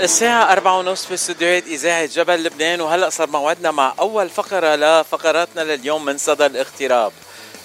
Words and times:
الساعة 0.00 0.52
أربعة 0.52 0.78
ونص 0.78 1.06
في 1.06 1.14
استديوهات 1.14 1.66
إذاعة 1.66 2.06
جبل 2.06 2.44
لبنان 2.44 2.80
وهلأ 2.80 3.10
صار 3.10 3.30
موعدنا 3.30 3.70
مع 3.70 3.94
أول 4.00 4.28
فقرة 4.28 4.76
لفقراتنا 4.76 5.60
لليوم 5.60 6.04
من 6.04 6.18
صدى 6.18 6.46
الاغتراب. 6.46 7.12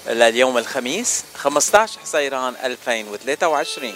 لليوم 0.07 0.57
الخميس 0.57 1.23
15 1.36 1.99
حصيران 1.99 2.53
2023 2.63 3.94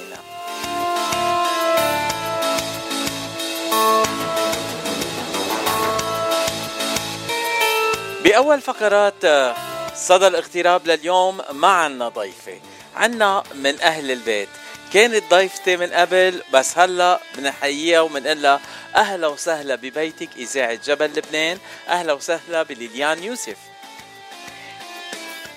بأول 8.23 8.61
فقرات 8.61 9.25
آه، 9.25 9.55
صدى 9.95 10.27
الاغتراب 10.27 10.87
لليوم 10.87 11.41
ما 11.51 11.67
عنا 11.67 12.09
ضيفة 12.09 12.59
عنا 12.95 13.43
من 13.55 13.81
أهل 13.81 14.11
البيت. 14.11 14.49
كانت 14.93 15.23
ضيفتي 15.31 15.77
من 15.77 15.87
قبل 15.93 16.41
بس 16.53 16.77
هلأ 16.77 17.19
بنحييها 17.37 18.01
وبنقول 18.01 18.41
لها 18.41 18.59
أهلا 18.95 19.27
وسهلا 19.27 19.75
ببيتك 19.75 20.29
إذاعة 20.37 20.79
جبل 20.85 21.05
لبنان 21.05 21.57
أهلا 21.89 22.13
وسهلا 22.13 22.63
بليليان 22.63 23.23
يوسف 23.23 23.57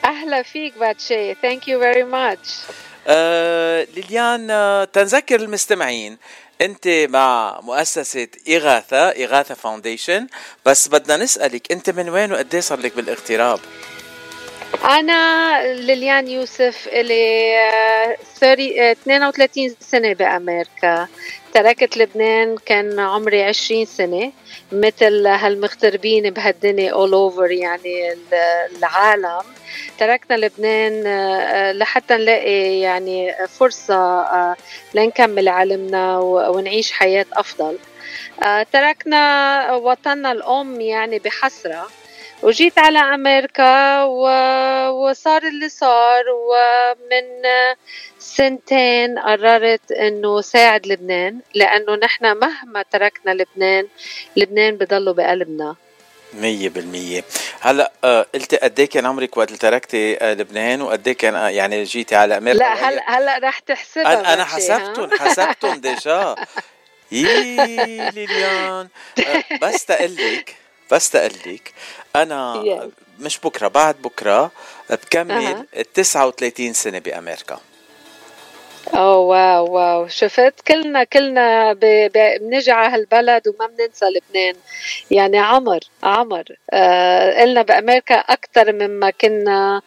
أهلا 0.05 0.43
فيك 0.43 0.79
باتشي 0.79 1.35
thank 1.35 1.69
you 1.69 1.81
very 1.81 2.05
much 2.05 2.49
ليليان 3.97 4.49
آه 4.51 4.85
تنذكر 4.85 5.41
المستمعين 5.41 6.19
أنت 6.61 6.89
مع 6.89 7.61
مؤسسة 7.63 8.29
إغاثة 8.49 9.09
إغاثة 9.09 9.55
foundation 9.55 10.27
بس 10.67 10.89
بدنا 10.89 11.17
نسألك 11.25 11.73
أنت 11.73 11.91
من 11.91 12.09
وين 12.09 12.33
وقديش 12.33 12.57
صار 12.57 12.81
لك 12.81 12.97
بالاغتراب؟ 12.97 13.61
أنا 14.75 15.63
ليليان 15.75 16.29
يوسف 16.29 16.89
إلي 16.93 17.55
32 18.43 19.75
سنة 19.81 20.13
بأمريكا. 20.13 21.09
تركت 21.55 21.97
لبنان 21.97 22.57
كان 22.67 23.01
عمري 23.01 23.43
20 23.45 23.85
سنة 23.85 24.33
مثل 24.73 25.27
هالمغتربين 25.27 26.31
بهالدنيا 26.31 26.93
all 26.93 27.11
over 27.11 27.51
يعني 27.51 28.17
العالم. 28.77 29.43
تركنا 29.99 30.37
لبنان 30.37 31.07
آه، 31.07 31.73
لحتى 31.73 32.15
نلاقي 32.15 32.81
يعني 32.81 33.35
فرصة 33.59 34.21
آه، 34.23 34.57
لنكمل 34.95 35.49
علمنا 35.49 36.19
ونعيش 36.19 36.93
حياة 36.93 37.27
أفضل. 37.33 37.79
آه، 38.43 38.67
تركنا 38.73 39.73
وطننا 39.73 40.33
الأم 40.33 40.81
يعني 40.81 41.19
بحسرة. 41.19 41.89
وجيت 42.43 42.79
على 42.79 42.99
أمريكا 42.99 44.03
و... 44.05 44.29
وصار 44.91 45.43
اللي 45.43 45.69
صار 45.69 46.25
ومن 46.29 47.43
سنتين 48.19 49.19
قررت 49.19 49.93
إنه 49.93 50.41
ساعد 50.41 50.87
لبنان 50.87 51.41
لأنه 51.55 51.95
نحن 51.95 52.37
مهما 52.37 52.83
تركنا 52.93 53.31
لبنان 53.31 53.87
لبنان 54.37 54.77
بضله 54.77 55.13
بقلبنا. 55.13 55.77
مية 56.35 56.69
بالمية. 56.69 57.25
هلأ 57.61 57.93
آه 58.05 58.27
قلتي 58.35 58.57
قد 58.57 58.81
إيه 58.81 58.89
كان 58.89 59.07
عمرك 59.07 59.37
وقت 59.37 59.53
تركتي 59.53 60.17
آه 60.25 60.35
لبنان 60.35 60.83
وقد 60.83 61.09
إيه 61.09 61.17
كان 61.17 61.35
آه 61.35 61.49
يعني 61.49 61.85
جيتي 61.85 62.17
على 62.17 62.37
أمريكا؟ 62.37 62.59
لا 62.59 62.89
هلأ 62.89 63.19
هلأ 63.19 63.39
رح 63.49 63.59
تحسبها 63.59 64.21
أنا, 64.21 64.35
أنا 64.35 64.45
حسبتهم 64.45 65.11
حسبتهم 65.19 65.75
ديجا. 65.81 66.35
يي 67.13 68.11
ليليان 68.11 68.89
بس 69.63 69.85
تقلك 69.85 70.55
بس 70.91 71.11
تقلك 71.11 71.73
أنا. 72.17 72.63
مش 73.21 73.39
بكرة 73.39 73.69
بعد 73.69 74.03
بكرة 74.03 74.51
بكمل 74.91 75.67
uh-huh. 75.75 75.83
39 75.95 76.73
سنة 76.73 76.99
بأمريكا 76.99 77.61
أوه 78.95 79.17
واو 79.19 79.73
واو. 79.73 80.09
شفت؟ 80.09 80.55
كلنا 80.69 81.05
كلنا 81.05 81.73
بنجي 81.73 82.71
على 82.71 82.95
هالبلد 82.95 83.49
وما 83.49 83.67
بننسى 83.67 84.07
لبنان. 84.07 84.55
يعني 85.11 85.39
عمر 85.39 85.81
عمر. 86.03 86.45
آه 86.73 87.41
قلنا 87.41 87.63
بأمريكا 87.63 88.15
أكثر 88.15 88.73
مما 88.73 89.11
كنا 89.11 89.83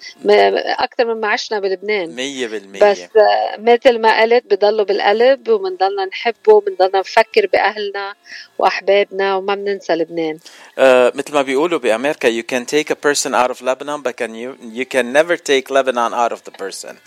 أكثر 0.79 1.13
مما 1.13 1.27
عشنا 1.27 1.59
بلبنان. 1.59 2.15
مية 2.15 2.47
بالمية. 2.47 2.91
بس 2.91 2.99
آه 2.99 3.57
مثل 3.57 3.99
ما 3.99 4.21
قلت 4.21 4.43
بضلوا 4.53 4.85
بالقلب 4.85 5.49
وبنضلنا 5.49 6.05
نحبه 6.05 6.53
وبنضلنا 6.53 6.99
نفكر 6.99 7.47
بأهلنا 7.53 8.13
وأحبابنا 8.59 9.35
وما 9.35 9.55
بننسى 9.55 9.93
لبنان. 9.93 10.39
آه 10.77 11.11
مثل 11.15 11.33
ما 11.33 11.41
بيقولوا 11.41 11.79
بأمريكا 11.79 12.29
you 12.29 12.43
can 12.43 12.65
take 12.65 12.89
a 12.89 12.95
person 12.95 13.33
out 13.33 13.51
of 13.51 13.61
Lebanon 13.61 14.01
but 14.01 14.15
can 14.17 14.35
you 14.35 14.57
you 14.79 14.85
can 14.85 15.11
never 15.11 15.37
take 15.37 15.69
Lebanon 15.69 16.13
out 16.13 16.31
of 16.31 16.43
the 16.43 16.51
person. 16.51 16.97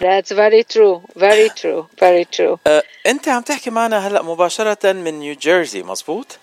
That's 0.00 0.32
very 0.32 0.64
true, 0.64 1.02
very 1.16 1.48
true, 1.50 1.86
very 2.00 2.24
true. 2.24 2.58
Uh, 2.66 2.82
أنت 3.06 3.28
عم 3.28 3.42
تحكي 3.42 3.70
معنا 3.70 3.98
هلأ 4.08 4.22
مباشرة 4.22 4.92
من 4.92 5.18
نيو 5.18 5.34
جيرسي 5.34 5.82
مزبوط؟ 5.82 6.38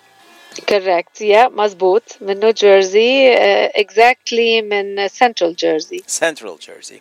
correct 0.68 1.20
yeah 1.20 1.48
مزبوط 1.48 2.02
من 2.20 2.40
نيو 2.40 2.50
جيرسي 2.50 3.34
exactly 3.66 4.62
من 4.62 5.08
Central 5.08 5.56
Jersey 5.56 6.02
Central 6.06 6.56
Jersey 6.58 7.00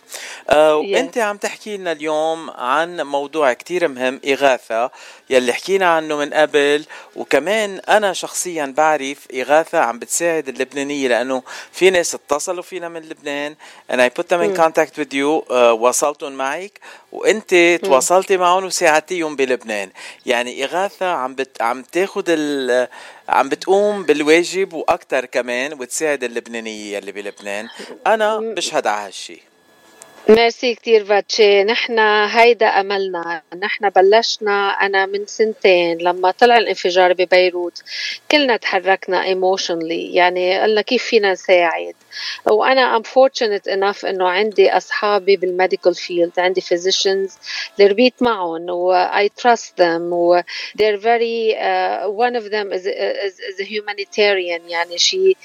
وانت 0.51 1.17
عم 1.17 1.37
تحكي 1.37 1.77
لنا 1.77 1.91
اليوم 1.91 2.49
عن 2.49 3.01
موضوع 3.01 3.53
كتير 3.53 3.87
مهم 3.87 4.21
إغاثة 4.27 4.91
يلي 5.29 5.53
حكينا 5.53 5.85
عنه 5.85 6.17
من 6.17 6.33
قبل. 6.33 6.85
وكمان 7.15 7.79
أنا 7.89 8.13
شخصيا 8.13 8.73
بعرف 8.77 9.27
إغاثة 9.33 9.79
عم 9.79 9.99
بتساعد 9.99 10.47
اللبنانية 10.47 11.07
لأنه 11.07 11.43
في 11.71 11.89
ناس 11.89 12.15
اتصلوا 12.15 12.63
فينا 12.63 12.89
من 12.89 13.01
لبنان 13.01 13.55
and 13.91 13.95
I 13.95 14.09
put 14.19 14.27
them 14.29 14.41
in 14.41 14.55
contact 14.55 14.97
with 14.97 15.13
you 15.13 15.43
uh, 15.49 15.53
وصلتهم 15.53 16.31
معك. 16.31 16.79
وانت 17.11 17.79
تواصلتي 17.83 18.37
معهم 18.37 18.65
وساعدتيهم 18.65 19.35
بلبنان. 19.35 19.89
يعني 20.25 20.63
إغاثة 20.63 21.05
عم 21.05 21.35
بت 21.35 21.61
عم 21.61 21.81
تاخذ 21.81 22.23
عم 23.29 23.49
بتقوم 23.49 24.03
بالواجب 24.03 24.73
وأكثر 24.73 25.25
كمان 25.25 25.73
وتساعد 25.73 26.23
اللبنانية 26.23 26.97
اللي 26.99 27.11
بلبنان. 27.11 27.67
أنا 28.07 28.39
بشهد 28.39 28.87
على 28.87 29.07
هالشيء 29.07 29.41
ميرسي 30.29 30.75
كتير 30.75 31.05
فاتشي 31.05 31.63
نحن 31.63 31.99
هيدا 31.99 32.65
أملنا. 32.65 33.41
نحن 33.59 33.89
بلشنا 33.89 34.69
أنا 34.69 35.05
من 35.05 35.25
سنتين 35.25 35.97
لما 35.97 36.31
طلع 36.31 36.57
الانفجار 36.57 37.13
ببيروت. 37.13 37.83
كلنا 38.31 38.57
تحركنا 38.57 39.23
emotionally 39.23 40.13
يعني 40.13 40.59
قلنا 40.61 40.81
كيف 40.81 41.03
فينا 41.03 41.31
نساعد. 41.31 41.95
وأنا 42.45 42.99
I'm 42.99 43.03
fortunate 43.03 43.71
enough 43.73 44.05
إنه 44.05 44.29
عندي 44.29 44.71
أصحابي 44.71 45.35
بال 45.35 45.48
medical 45.48 45.95
field 45.95 46.31
عندي 46.37 46.61
physicians 46.61 47.31
اللي 47.79 47.91
ربيت 47.91 48.13
معهم. 48.21 48.69
و 48.69 49.07
I 49.11 49.29
trust 49.41 49.75
them. 49.77 50.01
و 50.11 50.41
they're 50.77 50.97
very 50.97 51.55
uh, 51.55 52.09
one 52.09 52.35
of 52.35 52.49
them 52.51 52.71
is, 52.71 52.85
a 53.59 53.63
humanitarian. 53.63 54.69
يعني 54.69 54.97
she 54.97 55.35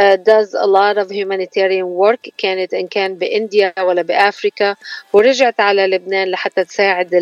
uh, 0.00 0.16
does 0.16 0.54
a 0.54 0.66
lot 0.66 0.98
of 0.98 1.10
humanitarian 1.10 1.88
work. 1.88 2.30
كانت 2.38 2.74
إن 2.74 2.86
كان 2.88 3.14
ب 3.14 3.24
India 3.24 3.74
ولا 3.78 4.02
بأفريقيا 4.02 4.25
أفريكا 4.28 4.76
ورجعت 5.12 5.60
على 5.60 5.86
لبنان 5.86 6.30
لحتى 6.30 6.64
تساعد 6.64 7.14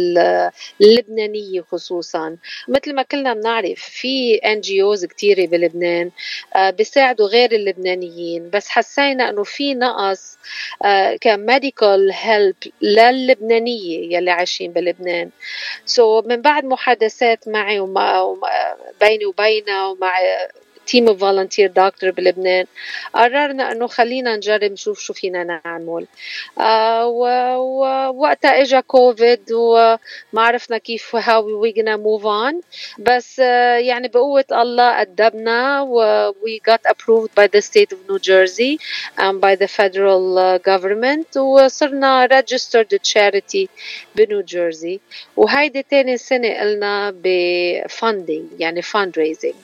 اللبنانية 0.80 1.60
خصوصا. 1.60 2.36
مثل 2.68 2.94
ما 2.94 3.02
كلنا 3.02 3.34
بنعرف 3.34 3.80
في 3.80 4.34
NGOs 4.34 5.04
كثيره 5.04 5.46
بلبنان 5.46 6.10
آه، 6.56 6.70
بيساعدوا 6.70 7.28
غير 7.28 7.52
اللبنانيين. 7.52 8.50
بس 8.50 8.68
حسينا 8.68 9.28
إنه 9.28 9.42
في 9.42 9.74
نقص 9.74 10.38
آه، 10.84 11.16
ك 11.20 11.31
medical 11.31 12.10
help 12.12 12.56
للبنانيه 12.82 14.16
يلي 14.16 14.30
عايشين 14.30 14.72
بلبنان. 14.72 15.30
so 15.86 16.26
من 16.26 16.42
بعد 16.42 16.64
محادثات 16.64 17.48
معي 17.48 17.80
وما 17.80 18.36
بيني 19.00 19.26
وبينها 19.26 19.86
ومع 19.86 20.18
team 20.86 21.08
of 21.08 21.20
volunteer 21.20 21.70
doctor 21.70 22.10
بلبنان. 22.10 22.66
قررنا 23.14 23.72
أنه 23.72 23.86
خلينا 23.86 24.36
نجرب 24.36 24.72
نشوف 24.72 25.00
شو 25.00 25.12
فينا 25.12 25.44
نعمل. 25.64 26.06
آه 26.60 27.06
ووقتها 27.06 28.62
اجى 28.62 28.82
كوفيد 28.82 29.52
وما 29.52 29.98
عرفنا 30.36 30.78
كيف 30.78 31.16
how 31.16 31.60
we 31.60 31.72
gonna 31.72 31.88
move 31.88 32.26
on 32.26 32.60
بس 32.98 33.40
آه 33.40 33.76
يعني 33.76 34.08
بقوة 34.08 34.44
الله 34.52 35.00
قدرنا 35.00 35.80
و 35.80 36.32
we 36.32 36.60
got 36.70 36.90
approved 36.92 37.34
by 37.34 37.46
the 37.46 37.60
state 37.60 37.92
of 37.92 37.98
New 38.08 38.18
Jersey 38.18 38.78
and 39.18 39.40
by 39.40 39.54
the 39.56 39.68
federal 39.68 40.38
uh, 40.38 40.58
government 40.58 41.36
وصرنا 41.36 42.28
registered 42.28 42.98
charity 43.02 43.68
بنيو 44.16 44.40
جيرسي. 44.40 45.00
وهيدي 45.36 45.82
تاني 45.82 46.16
سنة 46.16 46.60
قلنا 46.60 47.14
بفاندينج 47.24 48.46
يعني 48.58 48.82
fundraising. 48.82 49.54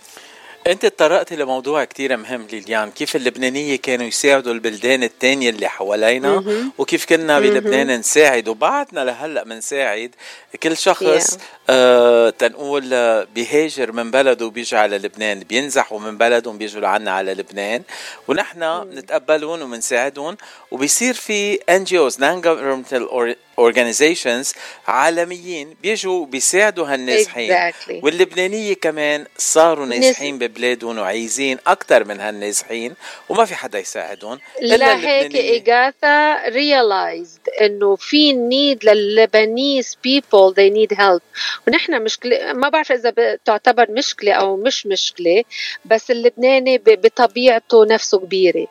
انت 0.67 0.87
تطرقتي 0.87 1.37
لموضوع 1.37 1.85
كتير 1.85 2.17
مهم 2.17 2.47
ليليان 2.53 2.91
كيف 2.91 3.17
اللبنانية 3.17 3.77
كانوا 3.77 4.07
يساعدوا 4.07 4.53
البلدان 4.53 5.03
الثانية 5.03 5.51
اللي 5.51 5.69
حوالينا 5.69 6.45
وكيف 6.79 7.05
كنا 7.05 7.41
بلبنان 7.41 7.99
نساعد 7.99 8.49
وبعدنا 8.49 9.05
لهلأ 9.05 9.45
بنساعد 9.45 10.15
كل 10.63 10.77
شخص. 10.77 11.39
آه 11.71 12.31
تنقول 12.31 12.95
آه، 12.95 13.27
بيهاجر 13.35 13.93
من 13.93 14.11
بلده 14.11 14.47
وبيجي 14.47 14.77
على 14.77 14.99
لبنان. 14.99 15.41
بينزحوا 15.41 16.01
من 16.01 16.19
بلدهم 16.19 16.59
بيجوا 16.59 16.81
لعنا 16.81 17.11
على 17.11 17.35
لبنان. 17.35 17.83
ونحن 18.29 18.85
بنتقبلهم 18.85 19.63
وبنساعدهم 19.63 20.37
وبيصير 20.71 21.15
في 21.15 21.55
NGOs 21.55 22.21
non 22.21 22.43
governmental 22.43 23.35
organizations 23.59 24.53
عالميين 24.87 25.77
بيجوا 25.83 26.27
بيساعدوا 26.27 26.87
هالنازحين. 26.87 27.53
Exactly. 27.53 28.05
واللبنانية 28.05 28.75
كمان 28.75 29.27
صاروا 29.39 29.87
نازحين 29.87 30.39
ببلادهم 30.51 30.99
وعايزين 30.99 31.59
أكثر 31.67 32.05
من 32.05 32.21
هالنازحين 32.21 32.95
وما 33.29 33.45
في 33.45 33.55
حدا 33.55 33.79
يساعدهم 33.79 34.39
لهيك 34.63 35.37
إغاثة 35.37 36.49
realized 36.49 37.41
إنه 37.61 37.97
في 37.97 38.33
need 38.33 38.85
لل 38.85 39.07
Lebanese 39.07 39.99
people 40.05 40.55
they 40.57 40.71
need 40.71 40.97
help. 40.97 41.23
ونحن 41.69 42.03
مشكله 42.03 42.53
ما 42.53 42.69
بعرف 42.69 42.93
إذا 42.93 43.39
تعتبر 43.45 43.91
مشكلة 43.91 44.33
أو 44.33 44.57
مش 44.57 44.87
مشكلة 44.87 45.45
بس 45.85 46.11
اللبناني 46.11 46.79
بطبيعته 46.79 47.87
نفسه 47.87 48.19
كبيرة. 48.19 48.67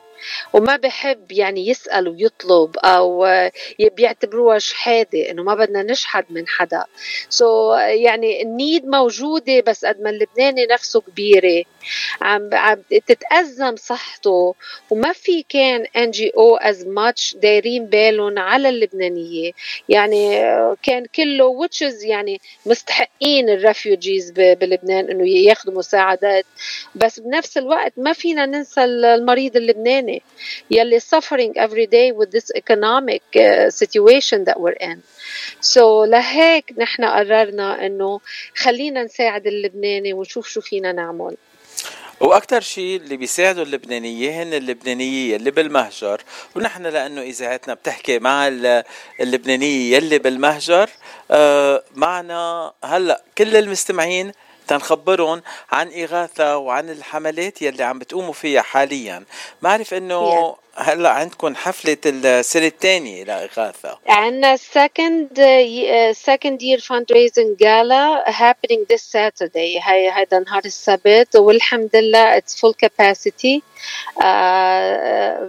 وما 0.52 0.76
بحب 0.76 1.32
يعني 1.32 1.68
يسأل 1.68 2.08
ويطلب 2.08 2.76
أو 2.76 3.26
بيعتبروها 3.80 4.58
شحادة 4.58 5.30
إنه 5.30 5.42
ما 5.42 5.54
بدنا 5.54 5.82
نشحد 5.82 6.24
من 6.30 6.48
حدا. 6.48 6.84
so 7.28 7.78
يعني 7.78 8.42
ال 8.42 8.51
need 8.51 8.86
موجودة 8.86 9.60
بس 9.60 9.84
قد 9.84 10.00
ما 10.00 10.10
اللبناني 10.10 10.66
نفسه 10.66 11.00
كبيرة. 11.00 11.64
عم 12.20 12.50
عم 12.52 12.82
تتأزم 13.06 13.76
صحته 13.76 14.54
وما 14.90 15.12
في 15.12 15.44
كان 15.48 15.86
ان 15.96 16.10
جي 16.10 16.32
أو 16.36 16.56
از 16.56 16.86
ماتش 16.86 17.36
دايرين 17.42 17.86
بالهم 17.86 18.38
على 18.38 18.68
اللبنانية. 18.68 19.52
يعني 19.88 20.42
كان 20.82 21.06
كله 21.06 21.68
is 21.68 22.04
يعني 22.04 22.40
مستحقين 22.66 23.48
الرفيوجيز 23.48 24.30
بلبنان 24.30 25.10
إنه 25.10 25.28
ياخذوا 25.28 25.74
مساعدات. 25.74 26.44
بس 26.94 27.20
بنفس 27.20 27.58
الوقت 27.58 27.92
ما 27.96 28.12
فينا 28.12 28.46
ننسى 28.46 28.84
المريض 28.84 29.56
اللبناني 29.56 30.22
يلي 30.70 31.00
suffering 31.00 31.52
every 31.56 31.86
day 31.86 32.12
with 32.12 32.30
this 32.30 32.50
economic 32.54 33.22
uh, 33.36 33.70
situation 33.70 34.44
that 34.44 34.60
we're 34.60 34.80
in. 34.90 35.02
So 35.60 36.04
لهيك 36.04 36.74
نحن 36.78 37.04
قررنا 37.04 37.86
إنه 37.86 38.20
خلينا 38.56 39.02
نساعد 39.02 39.46
اللبناني 39.46 40.12
ونشوف 40.12 40.48
شو 40.48 40.60
فينا 40.60 40.92
نعمل. 40.92 41.36
وأكثر 42.20 42.60
شيء 42.60 42.96
اللي 42.96 43.16
بيساعدوا 43.16 43.64
اللبنانيه 43.64 44.42
هن 44.42 44.54
اللبنانية 44.54 45.36
اللي 45.36 45.50
بالمهجر 45.50 46.22
ونحن 46.56 46.86
لأنه 46.86 47.22
إذاعتنا 47.22 47.74
بتحكي 47.74 48.18
مع 48.18 48.48
اللبنانية 49.20 49.96
يلي 49.96 50.18
بالمهجر 50.18 50.90
آه 51.30 51.82
معنا 51.94 52.72
هلأ 52.84 53.22
كل 53.38 53.56
المستمعين 53.56 54.32
تنخبرهم 54.68 55.42
عن 55.72 55.88
إغاثة 55.88 56.56
وعن 56.56 56.90
الحملات 56.90 57.62
يلي 57.62 57.82
عم 57.84 57.98
بتقوموا 57.98 58.32
فيها 58.32 58.62
حاليا 58.62 59.24
بعرف 59.62 59.94
إنه 59.94 60.52
yeah. 60.52 60.69
هلا 60.76 61.08
عندكم 61.08 61.54
حفلة 61.54 61.96
السنة 62.06 62.66
الثانية 62.66 63.24
لإغاثة. 63.24 63.98
عندنا 64.08 64.56
second 64.56 65.38
uh, 65.38 66.14
second 66.14 66.62
year 66.62 66.78
fundraising 66.78 67.58
gala 67.58 68.22
happening 68.26 68.84
this 68.88 69.02
Saturday. 69.02 69.78
هاي 69.82 70.10
هذا 70.10 70.38
نهار 70.38 70.62
السبت. 70.64 71.36
والحمد 71.36 71.96
لله 71.96 72.38
it's 72.38 72.54
full 72.54 72.74
capacity. 72.74 73.62
uh, 74.16 74.22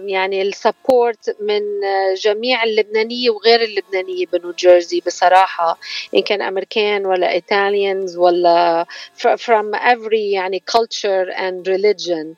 يعني 0.06 0.42
السبورت 0.42 1.36
من 1.40 1.62
جميع 2.16 2.64
اللبنانية 2.64 3.30
وغير 3.30 3.62
اللبنانية 3.62 4.26
بنيو 4.26 4.52
جيرسي 4.52 5.02
بصراحة. 5.06 5.78
إن 6.14 6.22
كان 6.22 6.42
أمريكان 6.42 7.06
ولا 7.06 7.32
إيطاليانز 7.32 8.16
ولا 8.16 8.86
from 9.36 9.74
every 9.74 10.32
يعني 10.32 10.62
culture 10.70 11.30
and 11.36 11.66
religion. 11.66 12.36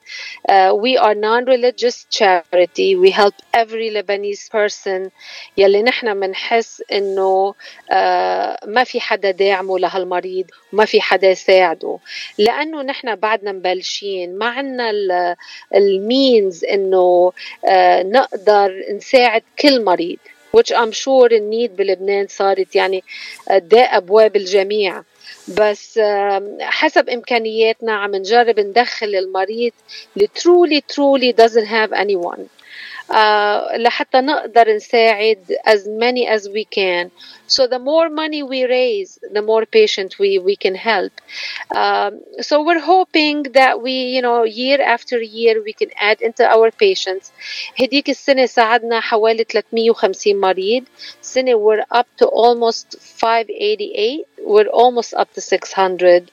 uh, 0.48 0.72
we 0.84 0.96
are 0.98 1.14
non-religious 1.14 2.06
charity 2.10 2.73
community. 2.74 2.96
We 2.96 3.10
help 3.10 3.34
every 3.52 3.90
Lebanese 3.90 4.50
person. 4.50 5.10
يلي 5.56 5.82
نحن 5.82 6.20
بنحس 6.20 6.82
إنه 6.92 7.54
آه 7.92 8.58
ما 8.66 8.84
في 8.84 9.00
حدا 9.00 9.30
داعمه 9.30 9.78
لهالمريض 9.78 10.46
وما 10.72 10.84
في 10.84 11.00
حدا 11.00 11.30
يساعده 11.30 11.98
لأنه 12.38 12.82
نحن 12.82 13.14
بعدنا 13.14 13.52
مبلشين. 13.52 14.38
ما 14.38 14.46
عنا 14.46 14.90
المينز 15.74 16.64
إنه 16.64 17.32
آه 17.68 18.02
نقدر 18.02 18.84
نساعد 18.96 19.42
كل 19.58 19.84
مريض. 19.84 20.18
Which 20.56 20.72
I'm 20.72 20.92
sure 20.92 21.32
النيد 21.32 21.76
بلبنان 21.76 22.26
صارت 22.28 22.76
يعني 22.76 23.04
داء 23.50 23.96
أبواب 23.96 24.36
الجميع. 24.36 25.02
بس 25.48 26.00
حسب 26.60 27.08
إمكانياتنا 27.08 27.92
عم 27.92 28.14
نجرب 28.14 28.60
ندخل 28.60 29.14
المريض 29.14 29.72
اللي 30.16 30.28
truly 30.28 30.80
truly 30.80 31.32
doesn't 31.42 31.66
have 31.66 31.92
anyone. 31.92 32.40
uh, 33.09 33.75
لحتى 33.77 34.21
نقدر 34.21 34.75
نساعد 34.75 35.57
as 35.67 35.87
many 35.87 36.27
as 36.27 36.47
we 36.49 36.65
can 36.65 37.11
so 37.47 37.67
the 37.67 37.79
more 37.79 38.09
money 38.09 38.43
we 38.43 38.63
raise 38.65 39.19
the 39.33 39.41
more 39.41 39.65
patient 39.65 40.19
we 40.19 40.39
we 40.39 40.55
can 40.55 40.75
help 40.75 41.11
um, 41.75 42.21
so 42.41 42.63
we're 42.63 42.85
hoping 42.95 43.43
that 43.59 43.81
we 43.81 43.91
you 44.15 44.21
know 44.21 44.43
year 44.43 44.79
after 44.81 45.17
year 45.21 45.55
we 45.63 45.73
can 45.73 45.89
add 46.09 46.21
into 46.21 46.43
our 46.45 46.71
patients 46.71 47.31
هديك 47.79 48.09
السنة 48.09 48.45
ساعدنا 48.45 48.99
حوالي 48.99 49.43
350 49.43 50.33
مريض 50.33 50.83
سنة 51.21 51.55
we're 51.55 51.85
up 51.99 52.07
to 52.21 52.25
almost 52.25 52.99
588 52.99 54.25
we're 54.45 54.67
almost 54.67 55.13
up 55.13 55.33
to 55.33 55.41
600 55.41 56.31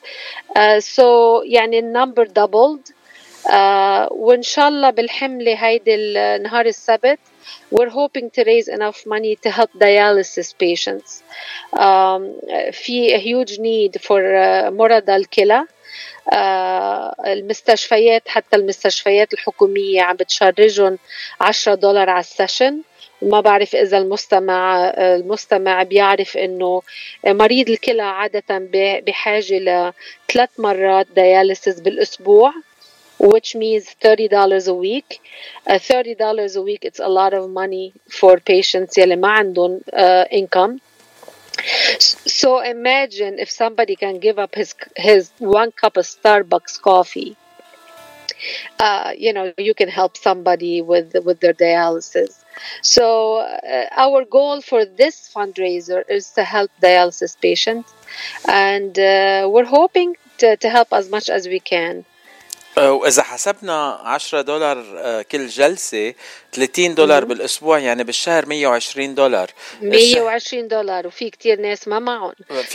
uh, 0.56 0.80
so 0.80 1.42
يعني 1.44 1.80
number 1.92 2.24
doubled 2.24 2.92
آه 3.49 4.07
وان 4.11 4.41
شاء 4.41 4.67
الله 4.67 4.89
بالحملة 4.89 5.53
هيدي 5.65 6.13
نهار 6.43 6.65
السبت 6.65 7.19
we're 7.75 7.89
hoping 7.89 8.29
to 8.29 8.43
raise 8.43 8.67
enough 8.67 9.05
money 9.05 9.35
to 9.43 9.49
help 9.49 9.69
dialysis 9.73 10.53
patients. 10.63 11.23
um, 11.73 12.21
في 12.71 13.15
a 13.15 13.19
huge 13.19 13.59
need 13.59 14.01
for 14.01 14.19
uh, 14.21 14.69
مرضى 14.71 15.15
الكلى 15.15 15.65
uh, 16.31 16.35
المستشفيات 17.27 18.27
حتى 18.29 18.55
المستشفيات 18.55 19.33
الحكومية 19.33 20.01
عم 20.01 20.15
بتشرجهم 20.15 20.97
10 21.41 21.75
دولار 21.75 22.09
على 22.09 22.19
السيشن. 22.19 22.81
وما 23.21 23.41
بعرف 23.41 23.75
إذا 23.75 23.97
المستمع 23.97 24.89
المستمع 24.97 25.83
بيعرف 25.83 26.37
إنه 26.37 26.81
مريض 27.27 27.69
الكلى 27.69 28.01
عادة 28.01 28.43
بحاجة 29.07 29.57
لثلاث 29.59 30.49
مرات 30.59 31.07
دياليسيس 31.15 31.79
بالأسبوع. 31.79 32.53
which 33.20 33.54
means 33.54 33.94
$30 34.02 34.68
a 34.68 34.74
week. 34.74 35.20
Uh, 35.66 35.74
$30 35.74 36.56
a 36.56 36.62
week, 36.62 36.84
it's 36.84 37.00
a 37.00 37.08
lot 37.08 37.32
of 37.34 37.50
money 37.50 37.92
for 38.08 38.38
patients 38.38 38.98
يلي 38.98 39.16
ما 39.16 39.28
عندهم 39.28 39.80
uh, 39.92 40.24
income. 40.30 40.80
So 42.26 42.60
imagine 42.60 43.38
if 43.38 43.50
somebody 43.50 43.96
can 43.96 44.18
give 44.18 44.38
up 44.38 44.54
his 44.54 44.74
his 44.96 45.30
one 45.38 45.72
cup 45.72 45.96
of 45.96 46.04
Starbucks 46.04 46.80
coffee. 46.80 47.36
Uh, 48.78 49.12
you 49.16 49.32
know, 49.32 49.52
you 49.56 49.74
can 49.74 49.88
help 49.88 50.16
somebody 50.16 50.82
with 50.82 51.14
with 51.24 51.40
their 51.40 51.54
dialysis. 51.54 52.44
So 52.82 53.36
uh, 53.36 53.86
our 53.96 54.24
goal 54.24 54.60
for 54.60 54.84
this 54.84 55.30
fundraiser 55.34 56.02
is 56.08 56.30
to 56.36 56.44
help 56.44 56.70
dialysis 56.82 57.32
patients, 57.40 57.92
and 58.46 58.98
uh, 58.98 59.48
we're 59.52 59.64
hoping 59.80 60.16
to, 60.38 60.56
to 60.58 60.68
help 60.68 60.88
as 60.92 61.08
much 61.10 61.28
as 61.30 61.48
we 61.48 61.60
can. 61.60 62.04
وإذا 62.77 63.23
حسبنا 63.23 63.99
10 64.03 64.41
دولار 64.41 64.85
آه، 64.97 65.21
كل 65.21 65.47
جلسة 65.47 66.13
30 66.51 66.95
دولار 66.95 67.25
بالأسبوع 67.25 67.79
يعني 67.79 68.03
بالشهر 68.03 68.45
120 68.45 69.15
دولار. 69.15 69.49
120 69.81 70.67
دولار 70.67 71.07
وفي 71.07 71.29
كتير 71.29 71.61
ناس 71.61 71.87
ما 71.87 71.99
معهم. 71.99 72.33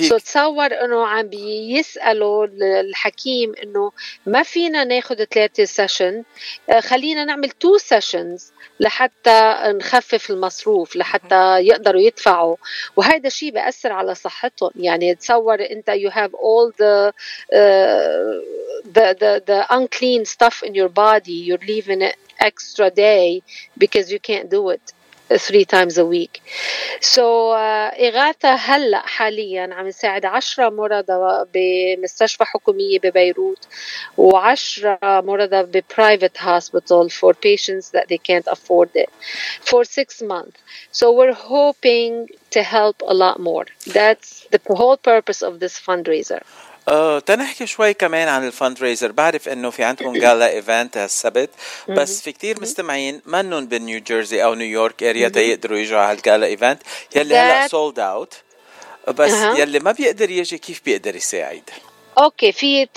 so 0.08 0.18
تصور 0.18 0.66
إنه 0.66 1.06
عم 1.06 1.28
بيسألوا 1.28 2.46
الحكيم 2.60 3.52
إنه 3.62 3.92
ما 4.26 4.42
فينا 4.42 4.84
ناخذ 4.84 5.24
ثلاثة 5.24 5.64
session 5.64 6.22
آه، 6.70 6.80
خلينا 6.80 7.24
نعمل 7.24 7.50
two 7.50 7.78
sessions 7.78 8.52
لحتى 8.80 9.54
نخفف 9.66 10.30
المصروف 10.30 10.96
لحتى 10.96 11.58
يقدروا 11.60 12.00
يدفعوا. 12.00 12.56
وهذا 12.96 13.26
الشيء 13.26 13.50
بأثر 13.50 13.92
على 13.92 14.14
صحتهم. 14.14 14.70
يعني 14.76 15.14
تصور 15.14 15.60
أنت 15.60 15.90
you 15.90 16.10
have 16.10 16.32
all 16.34 16.70
the 16.78 17.12
uh, 17.52 18.66
the 18.96 19.14
the 19.22 19.42
the 19.46 19.60
unclean 19.85 20.25
stuff 20.25 20.63
in 20.63 20.75
your 20.75 20.89
body 20.89 21.33
you're 21.33 21.65
leaving 21.67 22.01
it 22.01 22.15
extra 22.39 22.89
day 22.89 23.41
because 23.77 24.11
you 24.11 24.19
can't 24.19 24.49
do 24.49 24.69
it 24.69 24.93
three 25.37 25.65
times 25.65 25.97
a 25.97 26.05
week. 26.05 26.41
So 27.01 27.51
uh, 27.51 27.91
إغاثة 27.99 28.55
هلا 28.55 29.07
حاليا 29.07 29.69
عم 29.73 29.87
نساعد 29.87 30.25
10 30.25 30.69
مرضى 30.69 31.45
بمستشفى 31.53 32.45
حكومية 32.45 32.99
ببيروت 32.99 33.67
و10 34.17 34.87
مرضى 35.03 35.63
بprivate 35.63 36.37
hospital 36.37 37.09
for 37.09 37.33
patients 37.33 37.89
that 37.91 38.07
they 38.07 38.17
can't 38.17 38.47
afford 38.47 38.89
it 38.95 39.09
for 39.61 39.83
six 39.83 40.21
months. 40.21 40.59
So 40.91 41.11
we're 41.11 41.33
hoping 41.33 42.27
to 42.51 42.63
help 42.63 43.01
a 43.07 43.13
lot 43.13 43.39
more. 43.39 43.65
That's 43.93 44.47
the 44.51 44.61
whole 44.67 44.97
purpose 44.97 45.41
of 45.41 45.59
this 45.59 45.79
fundraiser. 45.79 46.41
آه 46.88 47.18
تنحكي 47.18 47.66
شوي 47.66 47.94
كمان 47.94 48.28
عن 48.28 48.46
الفند 48.46 48.82
ريزر 48.82 49.12
بعرف 49.12 49.48
إنه 49.48 49.70
في 49.70 49.84
عندكم 49.84 50.12
جالا 50.22 50.48
ايفنت 50.48 50.96
هالسبت 50.96 51.50
بس 51.88 52.20
في 52.20 52.32
كتير 52.32 52.60
مستمعين 52.60 53.20
منن 53.26 53.66
بنيو 53.66 54.00
جيرسي 54.00 54.44
أو 54.44 54.54
نيويورك 54.54 55.02
area 55.02 55.28
تيقدروا 55.28 55.78
يجوا 55.78 55.98
على 55.98 56.16
ال 56.16 56.22
gala 56.22 56.46
event 56.46 56.82
يلي 57.16 57.36
هلأ 57.36 57.68
sold 57.68 57.98
out 57.98 58.34
بس 59.08 59.32
يلي 59.32 59.78
ما 59.78 59.92
بيقدر 59.92 60.30
يجي 60.30 60.58
كيف 60.58 60.80
بيقدر 60.84 61.16
يساعد؟ 61.16 61.70
اوكي 62.17 62.51
في 62.51 62.87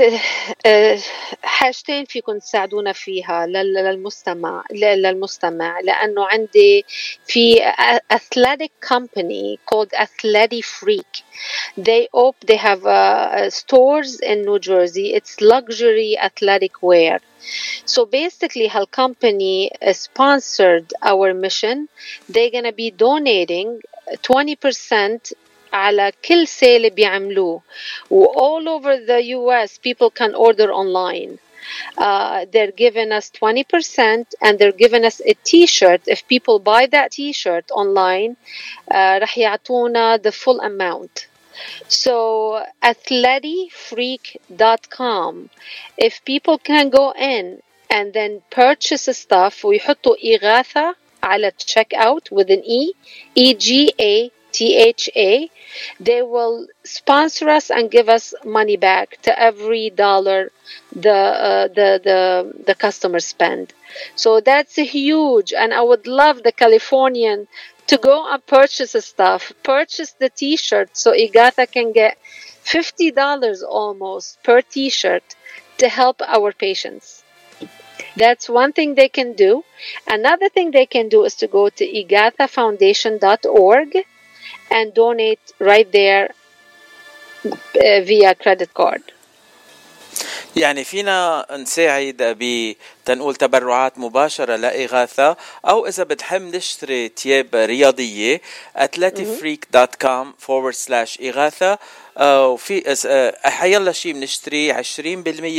آه، 0.66 0.98
حاجتين 1.42 2.04
فيكم 2.04 2.38
تساعدونا 2.38 2.92
فيها 2.92 3.46
للمستمع 3.46 4.64
للمستمع 4.72 5.80
لانه 5.80 6.26
عندي 6.26 6.84
في 7.26 7.60
athletic 8.12 8.88
company 8.94 9.58
called 9.70 9.92
Athletic 9.94 10.64
Freak 10.64 11.12
they 11.78 12.08
op 12.12 12.36
they 12.50 12.56
have 12.56 12.84
uh, 12.86 13.50
stores 13.50 14.20
in 14.30 14.42
New 14.42 14.58
Jersey 14.58 15.06
it's 15.18 15.40
luxury 15.40 16.18
athletic 16.18 16.82
wear 16.82 17.20
so 17.84 18.00
basically 18.06 18.68
her 18.76 18.86
company 18.86 19.70
sponsored 19.92 20.86
our 21.10 21.32
mission 21.34 21.88
they're 22.28 22.54
going 22.56 22.68
to 22.72 22.76
be 22.84 22.90
donating 22.90 23.80
20% 24.22 25.32
على 25.72 26.12
كل 26.24 26.46
sale 26.46 26.92
بيعملوه 26.92 27.62
و 28.10 28.24
all 28.24 28.68
over 28.68 28.96
the 28.96 29.22
US 29.38 29.78
people 29.78 30.10
can 30.10 30.34
order 30.34 30.72
online 30.72 31.38
uh, 31.98 32.44
they're 32.52 32.72
giving 32.72 33.10
us 33.12 33.30
20% 33.30 34.34
and 34.42 34.58
they're 34.58 34.72
giving 34.72 35.04
us 35.04 35.20
a 35.26 35.34
t-shirt 35.44 36.00
if 36.06 36.26
people 36.28 36.58
buy 36.58 36.86
that 36.86 37.12
t-shirt 37.12 37.70
online 37.70 38.36
uh, 38.90 39.18
رح 39.22 39.38
يعطونا 39.38 40.16
the 40.22 40.32
full 40.32 40.60
amount 40.60 41.26
so 41.88 42.62
athleticfreak.com 42.82 45.50
if 45.98 46.24
people 46.24 46.58
can 46.58 46.88
go 46.90 47.12
in 47.12 47.60
and 47.90 48.12
then 48.12 48.42
purchase 48.50 49.08
stuff 49.12 49.64
ويحطوا 49.64 50.16
إغاثة 50.24 50.94
على 51.22 51.52
checkout 51.58 52.30
with 52.30 52.50
an 52.50 52.62
E 52.64 52.92
E 53.34 53.54
G 53.54 53.92
A 54.00 54.30
THA, 54.51 55.47
they 55.99 56.21
will 56.21 56.67
sponsor 56.83 57.49
us 57.49 57.69
and 57.71 57.91
give 57.91 58.09
us 58.09 58.33
money 58.43 58.77
back 58.77 59.17
to 59.23 59.37
every 59.39 59.89
dollar 59.89 60.51
the 60.91 61.13
uh, 61.13 61.67
the 61.67 61.99
the 62.03 62.63
the 62.65 62.75
customers 62.75 63.25
spend. 63.25 63.73
So 64.15 64.39
that's 64.39 64.75
huge, 64.75 65.53
and 65.53 65.73
I 65.73 65.81
would 65.81 66.07
love 66.07 66.43
the 66.43 66.51
Californian 66.51 67.47
to 67.87 67.97
go 67.97 68.31
and 68.31 68.45
purchase 68.45 68.95
stuff, 69.05 69.51
purchase 69.63 70.11
the 70.13 70.29
T-shirt, 70.29 70.95
so 70.95 71.11
Igata 71.11 71.69
can 71.71 71.91
get 71.91 72.17
fifty 72.21 73.11
dollars 73.11 73.63
almost 73.63 74.41
per 74.43 74.61
T-shirt 74.61 75.23
to 75.79 75.89
help 75.89 76.21
our 76.21 76.51
patients. 76.51 77.23
That's 78.15 78.47
one 78.49 78.73
thing 78.73 78.95
they 78.95 79.09
can 79.09 79.33
do. 79.33 79.63
Another 80.07 80.49
thing 80.49 80.71
they 80.71 80.85
can 80.85 81.09
do 81.09 81.23
is 81.23 81.33
to 81.35 81.47
go 81.47 81.69
to 81.69 81.85
igathafoundation.org 81.85 84.05
and 84.71 84.93
donate 84.93 85.53
right 85.59 85.91
there 85.91 86.31
uh, 87.45 88.01
via 88.03 88.35
credit 88.35 88.73
card. 88.73 89.01
يعني 90.55 90.83
فينا 90.83 91.45
نساعد 91.51 92.15
بتنقول 92.39 93.35
تبرعات 93.35 93.97
مباشرة 93.97 94.55
لإغاثة 94.55 95.37
أو 95.65 95.87
إذا 95.87 96.03
بتحب 96.03 96.41
نشتري 96.41 97.09
تياب 97.09 97.55
رياضية 97.55 98.41
athleticfreak.com 98.77 100.25
forward 100.47 100.75
slash 100.87 101.21
إغاثة. 101.23 101.77
وفي 102.21 102.95
آه، 103.05 103.49
حيلا 103.49 103.91
شيء 103.91 104.13
بنشتري 104.13 104.73
20% 104.73 104.99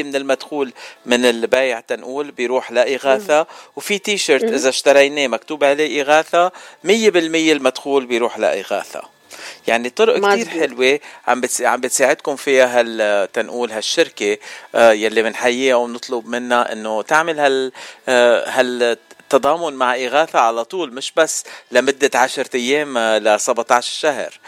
من 0.04 0.16
المدخول 0.16 0.72
من 1.06 1.24
البيع 1.24 1.80
تنقول 1.80 2.30
بيروح 2.30 2.72
لإغاثة 2.72 3.46
وفي 3.76 3.98
تي 3.98 4.18
شيرت 4.18 4.44
إذا 4.44 4.68
اشتريناه 4.68 5.26
مكتوب 5.26 5.64
عليه 5.64 6.02
إغاثة 6.02 6.48
100% 6.48 6.52
المدخول 6.86 8.06
بيروح 8.06 8.38
لإغاثة 8.38 9.19
يعني 9.68 9.90
طرق 9.90 10.32
كتير 10.32 10.48
حلوة 10.48 11.00
عم 11.26 11.40
بتس... 11.40 11.62
عم 11.62 11.80
بتساعدكم 11.80 12.36
فيها 12.36 12.80
هال 12.80 13.32
تنقول 13.32 13.72
هالشركة 13.72 14.38
آه 14.74 14.92
يلي 14.92 15.22
بنحييها 15.22 15.76
ونطلب 15.76 16.26
منها 16.26 16.72
إنه 16.72 17.02
تعمل 17.02 17.40
هال 17.40 17.72
آه 18.08 18.48
هال 18.48 18.96
التضامن 19.34 19.72
مع 19.72 19.94
إغاثة 19.94 20.38
على 20.38 20.64
طول 20.64 20.94
مش 20.94 21.12
بس 21.16 21.44
لمدة 21.70 22.10
عشرة 22.14 22.50
أيام 22.54 22.98
آه، 22.98 23.18
ل 23.18 23.40
17 23.40 24.00
شهر. 24.00 24.40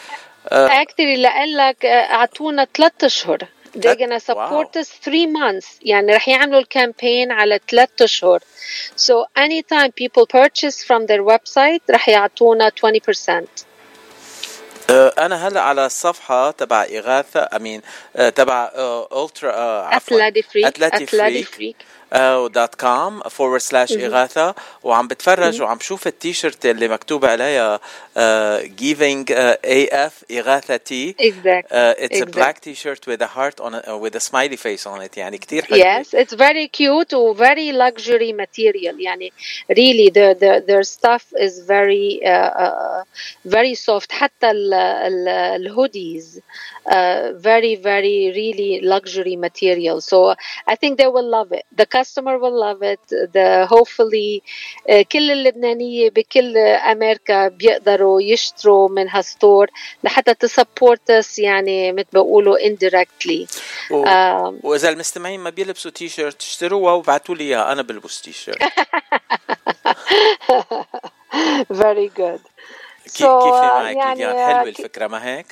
actually 0.46 1.16
بقول 1.16 1.56
لك 1.56 1.84
أعطونا 1.84 2.66
ثلاث 2.76 3.04
أشهر. 3.04 3.38
They're 3.74 3.96
gonna 3.96 4.20
support 4.20 4.70
wow. 4.74 4.80
us 4.80 4.88
three 4.88 5.26
months. 5.26 5.66
يعني 5.82 6.12
رح 6.12 6.28
يعملوا 6.28 6.60
ال 6.60 6.68
campaign 6.68 7.32
على 7.32 7.60
ثلاث 7.70 8.02
أشهر. 8.02 8.40
So 8.96 9.24
anytime 9.36 9.92
people 9.92 10.26
purchase 10.26 10.84
from 10.84 11.06
their 11.06 11.22
website 11.22 11.82
رح 11.90 12.08
يعطونا 12.08 12.70
20% 12.70 13.44
أنا 14.90 15.48
هلا 15.48 15.60
على 15.60 15.86
الصفحة 15.86 16.50
تبع 16.50 16.82
إغاثة 16.82 17.48
I 17.56 17.61
mean 17.61 17.82
تبع 18.34 18.70
ال 19.16 19.28
ترا 19.28 19.52
عفوا 19.86 20.22
athletic 20.68 21.06
freak, 21.06 21.48
freak. 21.48 21.76
دوت 22.47 22.75
كوم 22.75 23.19
فورورد 23.19 23.61
سلاش 23.61 23.91
اغاثه 23.91 24.55
وعم 24.83 25.07
بتفرج 25.07 25.61
وعم 25.61 25.77
بشوف 25.77 26.07
التيشيرت 26.07 26.65
اللي 26.65 26.87
مكتوب 26.87 27.25
عليها 27.25 27.79
جيفينج 28.61 29.31
اي 29.31 29.87
اف 29.87 30.23
اغاثه 30.31 30.77
تي 30.77 31.15
اتس 31.71 32.21
ا 32.21 32.25
بلاك 32.25 32.59
تي 32.59 32.75
شيرت 32.75 33.09
with 33.09 33.21
a 33.21 33.27
heart 33.27 33.59
on 33.65 33.73
a, 33.73 33.97
with 33.97 34.15
a 34.15 34.19
smiley 34.19 34.57
face 34.57 34.85
on 34.85 35.01
it 35.01 35.17
يعني 35.17 35.37
كثير 35.37 35.65
حلو 35.65 35.77
yes 35.77 36.07
it's 36.07 36.33
very 36.33 36.67
cute 36.67 37.13
و 37.13 37.35
very 37.35 37.71
luxury 37.73 38.33
material 38.33 38.99
يعني 38.99 39.33
really 39.71 40.09
the, 40.09 40.35
the, 40.39 40.63
their 40.67 40.83
stuff 40.83 41.23
is 41.37 41.59
very 41.67 42.21
uh, 42.23 42.51
uh, 42.65 43.03
very 43.45 43.75
soft 43.75 44.11
حتى 44.11 44.51
الهوديز 44.51 46.41
uh, 46.87 47.33
very 47.33 47.75
very 47.75 48.31
really 48.41 48.81
luxury 48.81 49.35
material 49.35 50.01
so 50.01 50.35
I 50.73 50.75
think 50.75 50.97
they 50.97 51.09
will 51.15 51.29
love 51.37 51.51
it 51.51 51.65
the 51.81 51.85
customer 52.02 52.36
will 52.42 52.56
love 52.66 52.82
it. 52.82 53.04
The 53.08 53.66
hopefully 53.74 54.42
uh, 54.88 55.02
كل 55.02 55.30
اللبنانية 55.30 56.10
بكل 56.10 56.56
أمريكا 56.58 57.48
بيقدروا 57.48 58.22
يشتروا 58.22 58.88
من 58.88 59.08
هال 59.08 59.25
store 59.25 59.66
لحتى 60.04 60.34
ت 60.34 60.44
support 60.44 61.10
us 61.10 61.38
يعني 61.38 61.92
مثل 61.92 62.08
بقولوا 62.12 62.58
indirectly. 62.58 63.46
و... 63.90 64.04
um, 64.04 64.64
وإذا 64.64 64.88
المستمعين 64.88 65.40
ما 65.40 65.50
بيلبسوا 65.50 65.90
تي 65.90 66.08
شيرت 66.08 66.42
اشتروها 66.42 66.92
وبعتوا 66.92 67.34
لي 67.34 67.44
إياها 67.44 67.72
أنا 67.72 67.82
بلبس 67.82 68.20
تي 68.22 68.32
شيرت 68.32 68.62
very 71.82 72.08
good. 72.08 72.40
so, 73.06 73.42
كيف 73.42 73.54
يعني 73.96 74.26
حلوة 74.26 74.62
الفكرة 74.62 75.06
ما 75.06 75.24
هيك؟ 75.24 75.46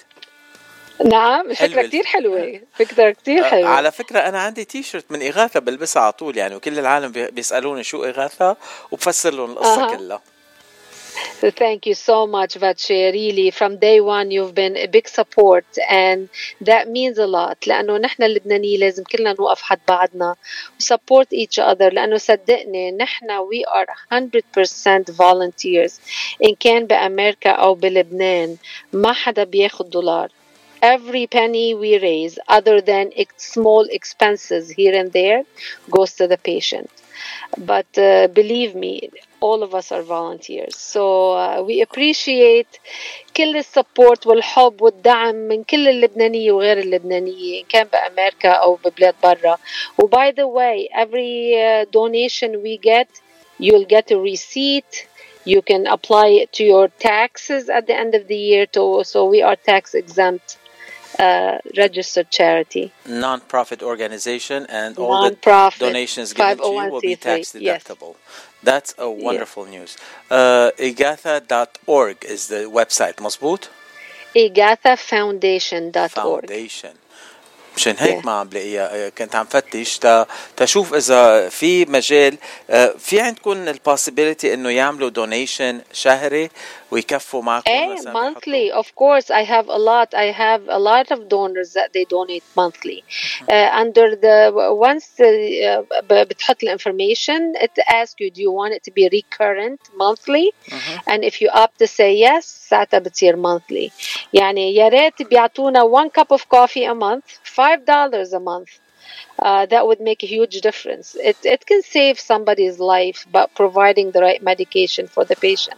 نعم 1.04 1.54
فكرة 1.54 1.83
كتير 1.83 2.04
حلوة 2.04 2.61
فكرة 2.75 3.11
كتير 3.11 3.45
حلوة 3.45 3.69
على 3.69 3.92
فكرة 3.92 4.19
أنا 4.19 4.38
عندي 4.40 4.64
تي 4.64 4.83
شيرت 4.83 5.04
من 5.11 5.23
إغاثة 5.23 5.61
بلبسها 5.61 6.02
على 6.02 6.12
طول 6.12 6.37
يعني 6.37 6.54
وكل 6.54 6.78
العالم 6.78 7.12
بيسألوني 7.12 7.85
شو 7.85 8.04
إغاثة 8.04 8.57
وبفسر 8.90 9.35
لهم 9.35 9.50
القصة 9.50 9.88
uh-huh. 9.88 9.97
كلها 9.97 10.21
Thank 11.40 11.87
you 11.87 11.95
so 11.95 12.26
much, 12.26 12.54
Vache. 12.54 13.12
Really, 13.12 13.50
from 13.50 13.78
day 13.78 14.00
one, 14.00 14.30
you've 14.30 14.54
been 14.54 14.76
a 14.76 14.87
big 14.87 15.09
support, 15.09 15.66
and 15.88 16.28
that 16.61 16.88
means 16.88 17.19
a 17.19 17.26
lot. 17.26 17.66
لأنه 17.66 17.97
نحن 17.99 18.23
اللبنانيين 18.23 18.80
لازم 18.80 19.04
كلنا 19.04 19.35
نوقف 19.38 19.62
حد 19.62 19.80
بعضنا 19.88 20.37
support 20.83 21.26
each 21.33 21.59
other. 21.59 21.92
لأنه 21.92 22.16
صدقني 22.16 22.92
نحن 22.92 23.26
we 23.26 23.64
are 23.64 23.87
100% 24.12 25.11
volunteers. 25.11 25.92
إن 26.45 26.54
كان 26.61 26.87
بأمريكا 26.87 27.50
أو 27.50 27.75
بلبنان 27.75 28.57
ما 28.92 29.12
حدا 29.12 29.45
بياخد 29.45 29.90
دولار. 29.90 30.28
every 30.81 31.25
penny 31.27 31.74
we 31.74 32.00
raise, 32.00 32.38
other 32.48 32.81
than 32.81 33.12
small 33.38 33.84
expenses 34.00 34.69
here 34.69 34.95
and 35.01 35.12
there, 35.12 35.43
goes 35.89 36.13
to 36.19 36.27
the 36.27 36.38
patient. 36.38 36.89
But 37.57 37.98
uh, 37.98 38.27
believe 38.27 38.75
me, 38.75 39.10
all 39.39 39.63
of 39.63 39.74
us 39.74 39.91
are 39.91 40.03
volunteers. 40.03 40.75
So 40.77 41.03
uh, 41.34 41.63
we 41.67 41.81
appreciate 41.81 42.79
كل 43.38 43.57
السبورت 43.57 44.27
والحب 44.27 44.81
والدعم 44.81 45.36
من 45.36 45.63
كل 45.63 45.88
اللبنانية 45.88 46.51
وغير 46.51 46.77
اللبنانية 46.79 47.62
إن 47.62 47.65
كان 47.65 47.88
بأمريكا 47.88 48.50
أو 48.50 48.75
ببلاد 48.75 49.15
برا. 49.24 49.57
و 50.00 50.07
by 50.07 50.31
the 50.31 50.48
way, 50.48 50.89
every 50.93 51.62
uh, 51.62 51.86
donation 51.91 52.62
we 52.63 52.77
get, 52.77 53.07
you'll 53.60 53.86
get 53.86 54.12
a 54.12 54.17
receipt 54.17 55.07
You 55.48 55.62
can 55.62 55.86
apply 55.86 56.29
it 56.41 56.51
to 56.53 56.63
your 56.63 56.88
taxes 56.88 57.69
at 57.69 57.86
the 57.86 57.95
end 57.95 58.15
of 58.15 58.27
the 58.27 58.36
year. 58.36 58.65
To, 58.75 59.03
so 59.03 59.25
we 59.25 59.43
are 59.43 59.55
tax 59.55 59.93
exempt 59.93 60.57
registered 61.76 62.30
charity. 62.30 62.92
Non-profit 63.06 63.82
organization 63.82 64.66
and 64.68 64.96
all 64.98 65.28
the 65.28 65.36
donations 65.78 66.32
given 66.32 66.58
to 66.58 66.64
you 66.64 66.90
will 66.90 67.00
be 67.00 67.12
oh 67.12 67.16
tax 67.16 67.52
deductible. 67.52 68.14
Yes. 68.14 68.46
That's 68.62 68.94
a 68.98 69.10
wonderful 69.10 69.64
news. 69.66 69.96
Uh, 70.30 70.70
igatha.org 70.78 72.24
is 72.24 72.48
the 72.48 72.62
website, 72.78 73.16
Masboot? 73.16 73.68
igathafoundation.org. 74.34 76.10
Foundation. 76.10 76.94
مشان 77.80 77.96
هيك 77.99 78.25
ما 78.25 78.32
عم 78.32 78.49
بلاقيها. 78.49 79.06
آه، 79.06 79.08
كنت 79.08 79.37
عم 79.37 79.46
فتش. 79.46 80.00
تشوف 80.56 80.94
إذا 80.94 81.49
في 81.49 81.84
مجال 81.84 82.37
آه، 82.70 82.94
في 82.99 83.20
عندكم 83.20 83.52
ال 83.52 83.61
possibility 83.61 84.54
إنه 84.54 84.70
يعملوا 84.70 85.08
donation 85.09 85.80
شهري 85.92 86.50
ويكفوا 86.90 87.42
معكم 87.42 87.92
مثلا 87.92 88.10
إيه 88.10 88.14
monthly 88.14 88.75
of 88.75 88.90
course 88.90 89.30
I 89.30 89.44
have 89.44 89.70
a 89.70 89.78
lot 89.78 90.14
I 90.14 90.32
have 90.32 90.61
a 90.68 90.78
lot 90.78 91.12
of 91.12 91.20
donors 91.20 91.75
that 91.75 91.90
they 91.90 92.04
donate 92.04 92.42
monthly 92.56 93.02
under 93.50 94.09
the 94.09 94.49
once 94.49 95.23
بتحط 96.10 96.62
ال 96.62 96.70
information 96.70 97.52
it 97.56 97.78
ask 97.78 98.20
you 98.20 98.30
do 98.30 98.42
you 98.42 98.62
want 98.62 98.75
it 98.75 98.90
be 98.90 99.09
recurrent 99.09 99.80
monthly 99.94 100.50
and 101.11 101.25
if 101.25 101.42
you 101.42 101.50
up 101.50 101.70
to 101.78 101.87
say 101.87 102.20
yes 102.20 102.66
ساعتها 102.68 102.99
بتصير 102.99 103.37
monthly 103.37 103.90
يعني 104.32 104.75
يا 104.75 104.88
ريت 104.88 105.22
بيعطونا 105.22 105.82
1 105.82 106.10
cup 106.11 106.26
of 106.30 106.44
coffee 106.44 106.90
a 106.90 106.92
month 106.92 107.23
5 107.44 107.69
five 107.69 107.86
dollars 107.86 108.34
a 108.34 108.39
month 108.39 108.79
uh, 109.39 109.65
that 109.65 109.86
would 109.88 110.00
make 110.00 110.24
a 110.24 110.27
huge 110.27 110.62
difference. 110.62 111.15
It, 111.15 111.38
it 111.43 111.65
can 111.65 111.81
save 111.81 112.19
somebody's 112.19 112.79
life, 112.79 113.25
but 113.31 113.53
providing 113.55 114.12
the 114.12 114.22
right 114.22 114.41
medication 114.41 115.07
for 115.07 115.25
the 115.25 115.36
patient. 115.36 115.77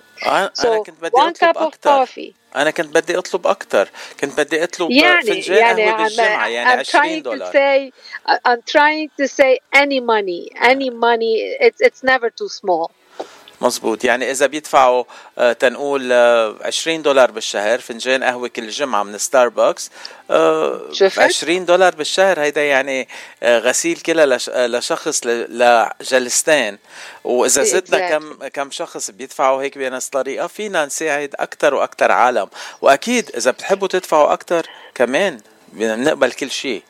so 0.54 0.84
one 1.12 1.34
cup 1.34 1.58
of 1.58 1.80
coffee. 1.82 2.36
أنا 2.56 2.72
كنت 2.72 2.96
بدي 2.96 3.18
أطلب 3.18 3.48
أكثر، 3.48 3.90
كنت 4.20 4.40
بدي 4.40 4.64
أطلب 4.64 4.92
يعني 4.92 5.22
فنجان 5.22 5.58
يعني 5.58 5.84
قهوة 5.84 6.04
بالجمعة 6.04 6.48
يعني 6.48 6.80
20 6.80 7.22
دولار. 7.22 7.52
Say, 7.52 7.92
I'm 8.46 8.62
trying 8.66 9.10
to 9.18 9.28
say 9.28 9.60
any 9.74 10.00
money, 10.00 10.50
any 10.56 10.90
money, 10.90 11.36
it's, 11.60 11.82
it's 11.82 12.04
never 12.04 12.30
too 12.30 12.50
small. 12.50 12.92
مزبوط. 13.63 14.05
يعني 14.05 14.31
إذا 14.31 14.47
بيدفعوا 14.47 15.05
آه 15.39 15.53
تنقول 15.53 16.13
آه 16.13 16.57
20 16.65 17.03
دولار 17.03 17.31
بالشهر 17.31 17.79
فنجان 17.79 18.25
قهوة 18.25 18.49
كل 18.49 18.69
جمعه 18.69 19.03
من 19.03 19.19
ستاربكس 19.19 19.91
آه 20.31 20.81
20 21.19 21.65
دولار 21.65 21.95
بالشهر. 21.95 22.41
هيدا 22.41 22.65
يعني 22.65 23.09
آه 23.43 23.59
غسيل 23.59 23.97
كلها 24.01 24.27
لش 24.27 24.51
لشخص 24.51 25.27
لجلستين 25.27 26.79
وإذا 27.25 27.63
زدنا 27.63 28.09
كم 28.11 28.49
كم 28.49 28.71
شخص 28.71 29.11
بيدفعوا 29.11 29.63
هيك 29.63 29.79
بنفس 29.79 30.07
الطريقة 30.07 30.47
فينا 30.47 30.87
نساعد 30.87 31.35
أكثر 31.39 31.75
وأكثر 31.75 32.13
عالم. 32.13 32.49
وأكيد 32.81 33.31
إذا 33.37 33.51
بتحبوا 33.51 33.89
تدفعوا 33.89 34.33
أكثر 34.33 34.67
كمان 34.95 35.41
بنقبل 35.73 36.33
كل 36.33 36.51
شيء. 36.51 36.83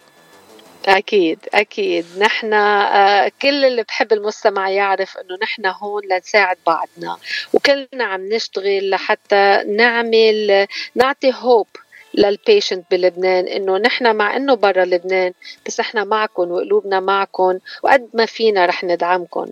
أكيد 0.89 1.39
أكيد. 1.55 2.07
نحن 2.19 2.53
آه، 2.53 3.33
كل 3.43 3.65
اللي 3.65 3.83
بحب 3.83 4.13
المستمع 4.13 4.71
يعرف 4.71 5.19
إنه 5.19 5.39
نحن 5.43 5.67
هون 5.67 6.03
لنساعد 6.11 6.57
بعضنا 6.67 7.19
وكلنا 7.53 8.05
عم 8.05 8.29
نشتغل 8.29 8.91
لحتى 8.91 9.63
نعمل 9.67 10.67
نعطي 10.95 11.33
hope 11.35 11.67
لل 12.15 12.31
patient 12.31 12.85
بلبنان 12.91 13.49
إنه 13.49 13.79
نحن 13.79 14.17
مع 14.17 14.37
إنه 14.37 14.55
برا 14.55 14.85
لبنان 14.85 15.33
بس 15.67 15.81
إحنا 15.81 16.05
معكم 16.05 16.51
وقلوبنا 16.51 17.01
معكم 17.01 17.59
وقد 17.83 18.09
ما 18.15 18.27
فينا 18.27 18.67
رح 18.67 18.85
ندعمكم 18.85 19.47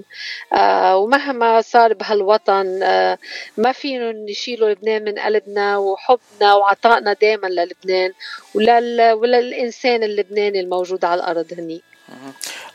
آه 0.52 0.96
ومهما 0.96 1.60
صار 1.60 1.94
بهالوطن 1.94 2.82
آه 2.82 3.18
ما 3.56 3.72
فينا 3.72 4.12
نشيلوا 4.12 4.70
لبنان 4.70 5.04
من 5.04 5.18
قلبنا 5.18 5.78
وحبنا 5.78 6.54
وعطائنا 6.54 7.12
دائما 7.12 7.46
للبنان 7.46 8.12
ولل 8.54 9.12
وللإنسان 9.12 10.02
اللبناني 10.02 10.60
الموجود 10.60 11.04
على 11.04 11.20
الأرض 11.20 11.52
هنيك 11.58 11.82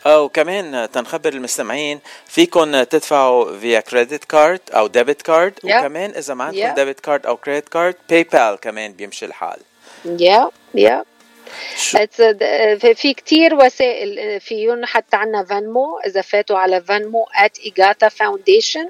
وكمان 0.05 0.91
تنخبر 0.91 1.33
المستمعين 1.33 1.99
فيكم 2.27 2.83
تدفعوا 2.83 3.57
فيا 3.59 3.79
credit 3.79 4.25
card 4.25 4.59
أو 4.71 4.87
debit 4.87 5.21
card 5.21 5.53
yeah. 5.53 5.65
وكمان 5.65 6.09
إذا 6.09 6.33
ما 6.33 6.43
عندكم 6.43 6.71
yeah. 6.71 6.75
debit 6.75 6.99
card 6.99 7.25
أو 7.25 7.37
credit 7.37 7.69
card 7.69 7.95
PayPal 8.09 8.55
كمان 8.61 8.93
بيمشي 8.93 9.25
الحال 9.25 9.59
yeah 10.04 10.48
yeah 10.74 11.02
في 12.94 13.14
كتير 13.14 13.54
وسائل 13.54 14.40
فيهم 14.40 14.84
حتى 14.84 15.16
عنا 15.16 15.44
فانمو 15.44 15.98
اذا 16.06 16.20
فاتوا 16.20 16.58
على 16.58 16.82
فانمو 16.82 17.26
at 17.26 17.58
igata 17.62 18.08
foundation 18.08 18.88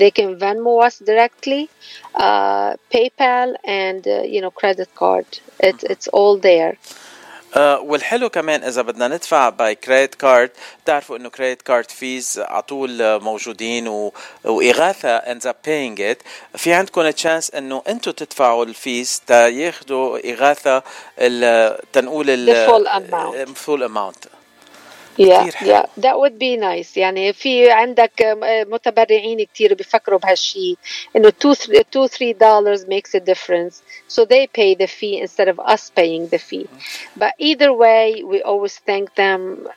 they 0.00 0.10
can 0.10 0.38
venmo 0.38 0.86
us 0.86 0.98
directly 0.98 1.68
uh, 2.14 2.74
paypal 2.94 3.48
and 3.64 4.06
uh, 4.06 4.22
you 4.34 4.40
know 4.40 4.50
credit 4.50 4.88
card 4.94 5.26
it's, 5.60 5.84
it's 5.84 6.08
all 6.08 6.38
there 6.38 6.72
آه 6.72 7.09
والحلو 7.57 8.29
كمان 8.29 8.63
إذا 8.63 8.81
بدنا 8.81 9.07
ندفع 9.07 9.49
by 9.49 9.75
credit 9.75 10.15
card 10.15 10.51
بتعرفوا 10.83 11.17
إنه 11.17 11.29
credit 11.29 11.61
card 11.61 11.91
fees 11.91 12.39
على 12.39 12.61
طول 12.61 13.19
موجودين 13.21 13.87
و... 13.87 14.13
وإغاثة 14.43 15.19
ends 15.19 15.45
up 15.45 15.55
paying 15.67 15.99
it. 15.99 16.17
في 16.57 16.73
عندكم 16.73 17.09
تشانس 17.09 17.51
إنه 17.51 17.83
أنتم 17.87 18.11
تدفعوا 18.11 18.65
الفيز 18.65 19.21
تا 19.27 19.47
ياخذوا 19.47 20.31
إغاثة 20.33 20.83
تنقول 21.93 22.29
ال 22.29 22.49
full 25.16 25.32
amount 25.32 25.54
yeah, 25.60 25.64
yeah, 25.64 25.86
that 25.96 26.18
would 26.18 26.38
be 26.38 26.56
nice 26.56 26.96
يعني 26.96 27.32
في 27.32 27.70
عندك 27.70 28.36
متبرعين 28.68 29.44
كتير 29.44 29.74
بيفكروا 29.74 30.18
بهالشيء 30.18 30.76
انه 31.16 31.28
2 31.28 31.54
2 31.74 32.06
3 32.06 32.32
dollars 32.32 32.84
makes 32.86 33.14
a 33.14 33.20
difference 33.20 33.82
so 34.08 34.24
they 34.24 34.46
pay 34.46 34.74
the 34.74 34.86
fee 34.86 35.20
instead 35.20 35.48
of 35.48 35.58
us 35.60 35.90
paying 35.90 36.28
the 36.28 36.38
fee 36.38 36.66
but 37.16 37.32
either 37.38 37.72
way 37.72 38.22
we 38.24 38.42
always 38.42 38.78
thank 38.86 39.14
them 39.14 39.68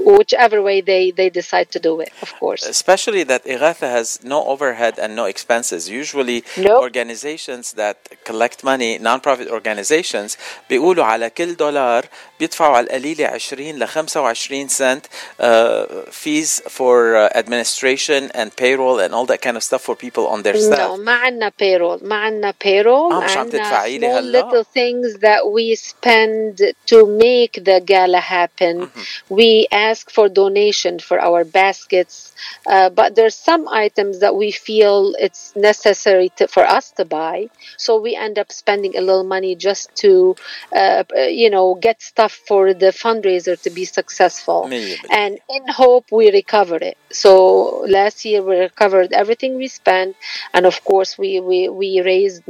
whichever 0.00 0.62
way 0.62 0.80
they, 0.80 1.10
they 1.10 1.30
decide 1.30 1.70
to 1.72 1.78
do 1.78 2.00
it, 2.00 2.12
of 2.22 2.34
course. 2.38 2.64
Especially 2.66 3.22
that 3.24 3.44
Igatha 3.44 3.88
has 3.98 4.22
no 4.24 4.44
overhead 4.44 4.98
and 4.98 5.14
no 5.14 5.26
expenses. 5.26 5.88
Usually 5.88 6.44
nope. 6.56 6.80
organizations 6.80 7.74
that 7.74 7.96
collect 8.24 8.64
money, 8.64 8.98
non-profit 8.98 9.48
organizations, 9.48 10.36
بيقولوا 10.70 11.04
على 11.04 11.30
كل 11.30 11.56
دولار 11.56 12.06
بيدفعوا 12.40 12.76
على 12.76 12.86
القليلة 12.86 13.26
20 13.26 13.78
ل 13.78 13.88
25 13.88 14.68
سنت 14.68 15.06
uh, 15.06 16.10
fees 16.10 16.60
for 16.68 17.16
uh, 17.16 17.38
administration 17.38 18.30
and 18.34 18.56
payroll 18.56 18.98
and 19.00 19.14
all 19.14 19.26
that 19.26 19.42
kind 19.42 19.56
of 19.56 19.62
stuff 19.62 19.82
for 19.82 19.94
people 19.94 20.26
on 20.26 20.42
their 20.42 20.56
staff. 20.56 20.90
No, 20.90 20.96
ما 20.96 21.12
عندنا 21.12 21.50
payroll. 21.50 22.02
ما 22.02 22.16
عندنا 22.16 22.54
payroll. 22.64 23.12
آه 23.12 23.24
مش 23.24 23.36
عم 23.36 23.48
تدفعي 23.48 23.98
لي 23.98 24.06
هلا. 24.06 24.40
little 24.40 24.64
things 24.64 25.18
that 25.20 25.42
we 25.56 25.74
spend 25.74 26.74
to 26.86 27.06
make 27.06 27.64
the 27.64 27.80
gala 27.84 28.20
happen. 28.20 28.76
Mm-hmm. 28.86 29.34
We 29.34 29.66
ask 29.72 30.10
for 30.10 30.28
donation 30.28 30.98
for 30.98 31.18
our 31.20 31.44
baskets, 31.44 32.32
uh, 32.66 32.88
but 32.90 33.14
there's 33.16 33.38
some 33.50 33.68
items 33.68 34.14
that 34.20 34.34
we 34.42 34.50
feel 34.50 35.14
it's 35.18 35.44
necessary 35.56 36.28
to, 36.36 36.48
for 36.48 36.64
us 36.78 36.86
to 36.98 37.04
buy. 37.04 37.38
So 37.76 37.90
we 38.06 38.12
end 38.26 38.36
up 38.42 38.50
spending 38.62 38.92
a 38.96 39.02
little 39.08 39.28
money 39.36 39.54
just 39.68 39.84
to, 40.02 40.36
uh, 40.80 41.04
you 41.42 41.50
know, 41.54 41.66
get 41.86 41.98
stuff 42.25 42.47
for 42.47 42.73
the 42.73 42.91
fundraiser 42.91 43.59
to 43.61 43.69
be 43.69 43.85
successful. 43.85 44.69
And 45.11 45.39
in 45.49 45.67
hope 45.67 46.05
we 46.11 46.31
recover 46.31 46.77
it. 46.77 46.97
So 47.11 47.85
last 47.87 48.25
year 48.25 48.41
we 48.43 48.57
recovered 48.57 49.13
everything 49.13 49.57
we 49.57 49.67
spent, 49.67 50.15
and 50.53 50.65
of 50.65 50.83
course 50.83 51.17
we 51.17 51.39
we 51.39 51.69
we 51.69 52.01
raised 52.01 52.43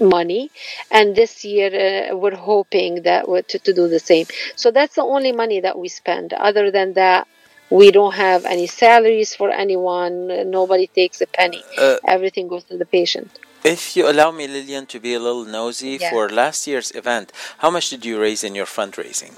money. 0.00 0.50
And 0.90 1.14
this 1.14 1.44
year 1.44 1.70
uh, 1.70 2.16
we're 2.16 2.40
hoping 2.54 3.02
that 3.02 3.28
we're 3.28 3.46
to, 3.52 3.58
to 3.66 3.72
do 3.72 3.88
the 3.88 4.00
same. 4.10 4.26
So 4.56 4.70
that's 4.70 4.94
the 4.94 5.06
only 5.16 5.32
money 5.32 5.60
that 5.60 5.76
we 5.78 5.88
spend. 5.88 6.32
Other 6.32 6.70
than 6.70 6.94
that 6.94 7.26
we 7.70 7.92
don't 7.92 8.14
have 8.14 8.44
any 8.54 8.66
salaries 8.66 9.30
for 9.38 9.48
anyone. 9.64 10.14
Nobody 10.50 10.86
takes 11.00 11.20
a 11.20 11.26
penny. 11.26 11.62
Uh, 11.78 11.96
everything 12.16 12.48
goes 12.48 12.64
to 12.64 12.76
the 12.76 12.86
patient 12.98 13.30
if 13.63 13.95
you 13.95 14.07
allow 14.09 14.31
me 14.31 14.47
lillian 14.47 14.85
to 14.85 14.99
be 14.99 15.13
a 15.13 15.19
little 15.19 15.45
nosy 15.45 15.97
yeah. 15.99 16.09
for 16.09 16.29
last 16.29 16.67
year's 16.67 16.91
event 16.95 17.31
how 17.59 17.69
much 17.69 17.89
did 17.89 18.05
you 18.05 18.19
raise 18.19 18.43
in 18.43 18.53
your 18.55 18.65
fundraising 18.65 19.33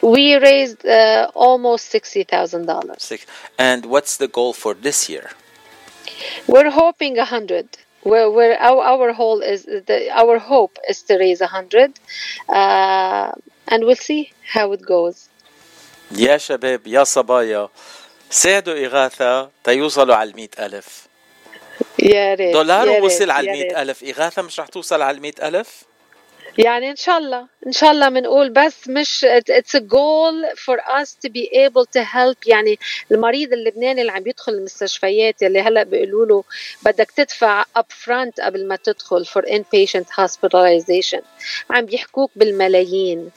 we 0.00 0.36
raised 0.36 0.86
uh, 0.86 1.28
almost 1.34 1.92
$60000 1.92 3.26
and 3.58 3.86
what's 3.86 4.16
the 4.16 4.28
goal 4.28 4.52
for 4.52 4.74
this 4.74 5.08
year 5.08 5.30
we're 6.46 6.70
hoping 6.70 7.18
a 7.18 7.24
hundred 7.24 7.68
where, 8.02 8.30
where 8.30 8.56
our, 8.60 8.80
our 8.82 9.12
whole 9.12 9.40
is 9.40 9.64
the, 9.64 10.08
our 10.12 10.38
hope 10.38 10.78
is 10.88 11.02
to 11.02 11.18
raise 11.18 11.40
a 11.40 11.48
hundred 11.48 11.98
uh, 12.48 13.32
and 13.66 13.84
we'll 13.84 13.96
see 13.96 14.30
how 14.54 14.72
it 14.72 14.82
goes 14.82 15.28
يا 16.10 16.38
شباب 16.38 16.86
يا 16.86 17.04
صبايا 17.04 17.68
ساعدوا 18.30 18.86
إغاثة 18.86 19.50
تيوصلوا 19.64 20.14
على 20.14 20.30
المئة 20.30 20.66
ألف 20.66 21.08
يا 22.03 22.33
ريت 22.33 22.53
دولار 22.53 23.03
وصل 23.03 23.29
على 23.29 23.51
المئة 23.51 23.81
ألف. 23.81 24.03
إغاثة 24.03 24.41
مش 24.41 24.59
رح 24.59 24.67
توصل 24.67 25.01
على 25.01 25.17
المئة 25.17 25.47
ألف؟ 25.47 25.83
يعني 26.57 26.89
إن 26.91 26.95
شاء 26.95 27.17
الله 27.17 27.47
إن 27.67 27.71
شاء 27.71 27.91
الله 27.91 28.09
بنقول 28.09 28.49
بس 28.49 28.87
مش 28.87 29.25
it's 29.25 29.79
a 29.79 29.81
goal 29.81 30.55
for 30.55 30.77
us 30.77 31.09
to 31.25 31.29
be 31.29 31.49
able 31.65 31.85
to 31.97 32.03
help. 32.03 32.47
يعني 32.47 32.79
المريض 33.11 33.53
اللبناني 33.53 34.01
اللي 34.01 34.11
عم 34.11 34.27
يدخل 34.27 34.51
المستشفيات 34.51 35.43
اللي 35.43 35.61
هلأ 35.61 35.83
بيقولوا 35.83 36.25
له 36.25 36.43
بدك 36.85 37.11
تدفع 37.11 37.63
up 37.63 38.05
front 38.05 38.43
قبل 38.43 38.67
ما 38.67 38.75
تدخل 38.75 39.25
for 39.25 39.41
inpatient 39.41 40.23
hospitalization. 40.23 41.21
عم 41.69 41.85
بيحكوك 41.85 42.31
بالملايين. 42.35 43.29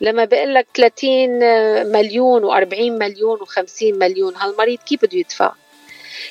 لما 0.00 0.24
بيقول 0.24 0.54
لك 0.54 0.66
30 0.74 1.92
مليون 1.92 2.42
و40 2.42 2.78
مليون 2.80 3.38
و50 3.38 3.82
مليون 3.82 4.36
هالمريض 4.36 4.78
كيف 4.78 5.04
بده 5.04 5.18
يدفع؟ 5.18 5.52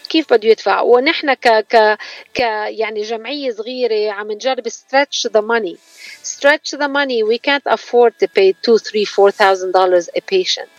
كيف 0.10 0.34
بده 0.34 0.50
يدفع 0.50 0.82
ونحن 0.82 1.34
ك 1.34 1.48
ك 1.48 1.98
ك 2.34 2.40
يعني 2.80 3.02
جمعيه 3.02 3.52
صغيره 3.52 4.12
عم 4.12 4.32
نجرب 4.32 4.70
stretch 4.70 5.30
the 5.30 5.42
money 5.42 5.76
stretch 6.24 6.78
the 6.78 6.88
money 6.88 7.24
we 7.24 7.38
can't 7.38 7.68
afford 7.74 8.14
to 8.24 8.28
pay 8.28 8.54
2 8.64 8.78
3 8.78 9.06
4000 9.06 9.72
dollars 9.72 10.10
a 10.18 10.22
patient 10.22 10.70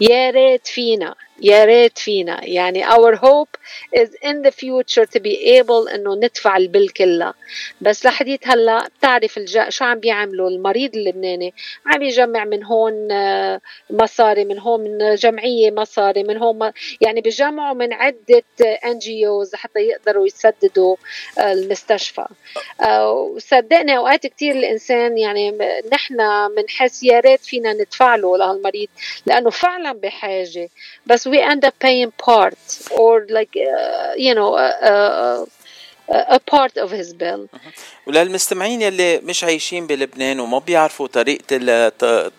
يا 0.00 0.30
ريت 0.30 0.66
فينا 0.66 1.14
يا 1.42 1.64
ريت 1.64 1.98
فينا. 1.98 2.44
يعني 2.44 2.86
our 2.86 3.16
hope 3.16 3.56
is 3.96 4.08
in 4.22 4.42
the 4.42 4.50
future 4.50 5.06
to 5.06 5.20
be 5.20 5.58
able 5.60 5.94
إنه 5.94 6.14
ندفع 6.14 6.56
البل 6.56 6.88
كلها 6.88 7.34
بس 7.80 8.06
لحديت 8.06 8.48
هلأ 8.48 8.88
بتعرف 8.98 9.38
الج... 9.38 9.68
شو 9.68 9.84
عم 9.84 10.00
بيعملوا 10.00 10.50
المريض 10.50 10.96
اللبناني؟ 10.96 11.54
عم 11.86 12.02
يجمع 12.02 12.44
من 12.44 12.64
هون 12.64 13.12
آه، 13.12 13.60
مصاري 13.90 14.44
من 14.44 14.58
هون 14.58 14.80
من 14.80 15.14
جمعية 15.14 15.70
مصاري 15.70 16.22
من 16.22 16.36
هون 16.36 16.72
يعني 17.00 17.20
بيجمعوا 17.20 17.74
من 17.74 17.92
عدة 17.92 18.42
NGOs 18.84 19.54
حتى 19.54 19.80
يقدروا 19.80 20.26
يسددوا 20.26 20.96
آه، 21.38 21.52
المستشفى. 21.52 22.26
آه، 22.82 23.10
وصدقني 23.12 23.96
أوقات 23.96 24.26
كثير 24.26 24.54
الإنسان 24.54 25.18
يعني 25.18 25.58
نحن 25.92 26.16
بنحس 26.56 27.02
يا 27.02 27.20
ريت 27.20 27.40
فينا 27.40 27.72
ندفع 27.72 28.14
له 28.16 28.36
لهالمريض 28.36 28.88
لأنه 29.26 29.50
فعلا 29.50 29.92
بحاجة. 29.92 30.68
بس 31.06 31.26
we 31.32 31.38
end 31.52 31.62
up 31.68 31.76
paying 31.86 32.12
part 32.28 32.58
or 33.00 33.12
like 33.38 33.54
uh, 33.56 34.12
you 34.26 34.34
know 34.38 34.50
uh, 34.54 34.90
uh, 34.90 36.36
a 36.38 36.40
part 36.54 36.74
of 36.84 36.90
his 36.90 37.12
bill. 37.12 37.48
وللمستمعين 38.06 38.82
يلي 38.82 39.18
مش 39.18 39.44
عايشين 39.44 39.86
بلبنان 39.86 40.40
وما 40.40 40.58
بيعرفوا 40.58 41.06
طريقة 41.06 41.88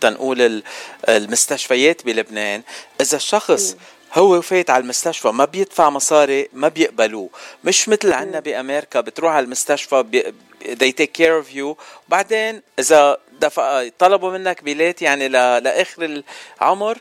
تنقول 0.02 0.64
المستشفيات 1.10 2.06
بلبنان 2.06 2.62
إذا 3.02 3.18
الشخص 3.18 3.76
هو 4.14 4.42
فايت 4.42 4.70
على 4.70 4.82
المستشفى 4.82 5.28
ما 5.28 5.46
بيدفع 5.46 5.90
مصاري 5.90 6.50
ما 6.54 6.68
بيقبلوه. 6.68 7.30
مش 7.64 7.90
مثل 7.90 8.14
عنا 8.14 8.40
بأمريكا 8.40 9.02
بتروح 9.02 9.32
على 9.34 9.44
المستشفى 9.44 10.04
بي 10.04 10.24
they 10.62 10.92
take 10.92 11.14
care 11.14 11.44
of 11.44 11.56
you. 11.56 11.76
وبعدين 12.08 12.62
إذا 12.80 13.18
دفع 13.42 13.88
طلبوا 14.00 14.32
منك 14.32 14.64
بيلات 14.64 15.02
يعني 15.02 15.28
لآخر 15.28 16.24
العمر 16.62 16.98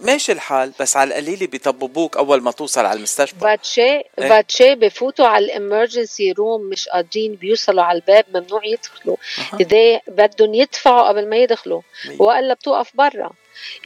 ماشي 0.00 0.32
الحال 0.32 0.72
بس 0.80 0.96
على 0.96 1.08
القليله 1.08 1.46
بيطببوك 1.46 2.16
أول 2.16 2.42
ما 2.42 2.50
توصل 2.50 2.86
على 2.86 2.96
المستشفى. 2.96 3.40
فاتشي 3.40 3.82
إيه؟ 3.82 4.04
فاتشي 4.16 4.74
بفوتوا 4.74 5.26
على 5.26 5.44
الإمرجنسي 5.44 6.32
روم 6.32 6.62
مش 6.62 6.88
قادرين 6.88 7.34
بيوصلوا 7.34 7.82
على 7.82 7.96
الباب 7.96 8.24
ممنوع 8.34 8.64
يدخلوا. 8.64 9.16
اذا 9.60 10.00
بدهم 10.08 10.54
يدفعوا 10.54 11.08
قبل 11.08 11.28
ما 11.28 11.36
يدخلوا. 11.36 11.80
وإلا 12.18 12.54
بتوقف 12.54 12.90
برا. 12.94 13.30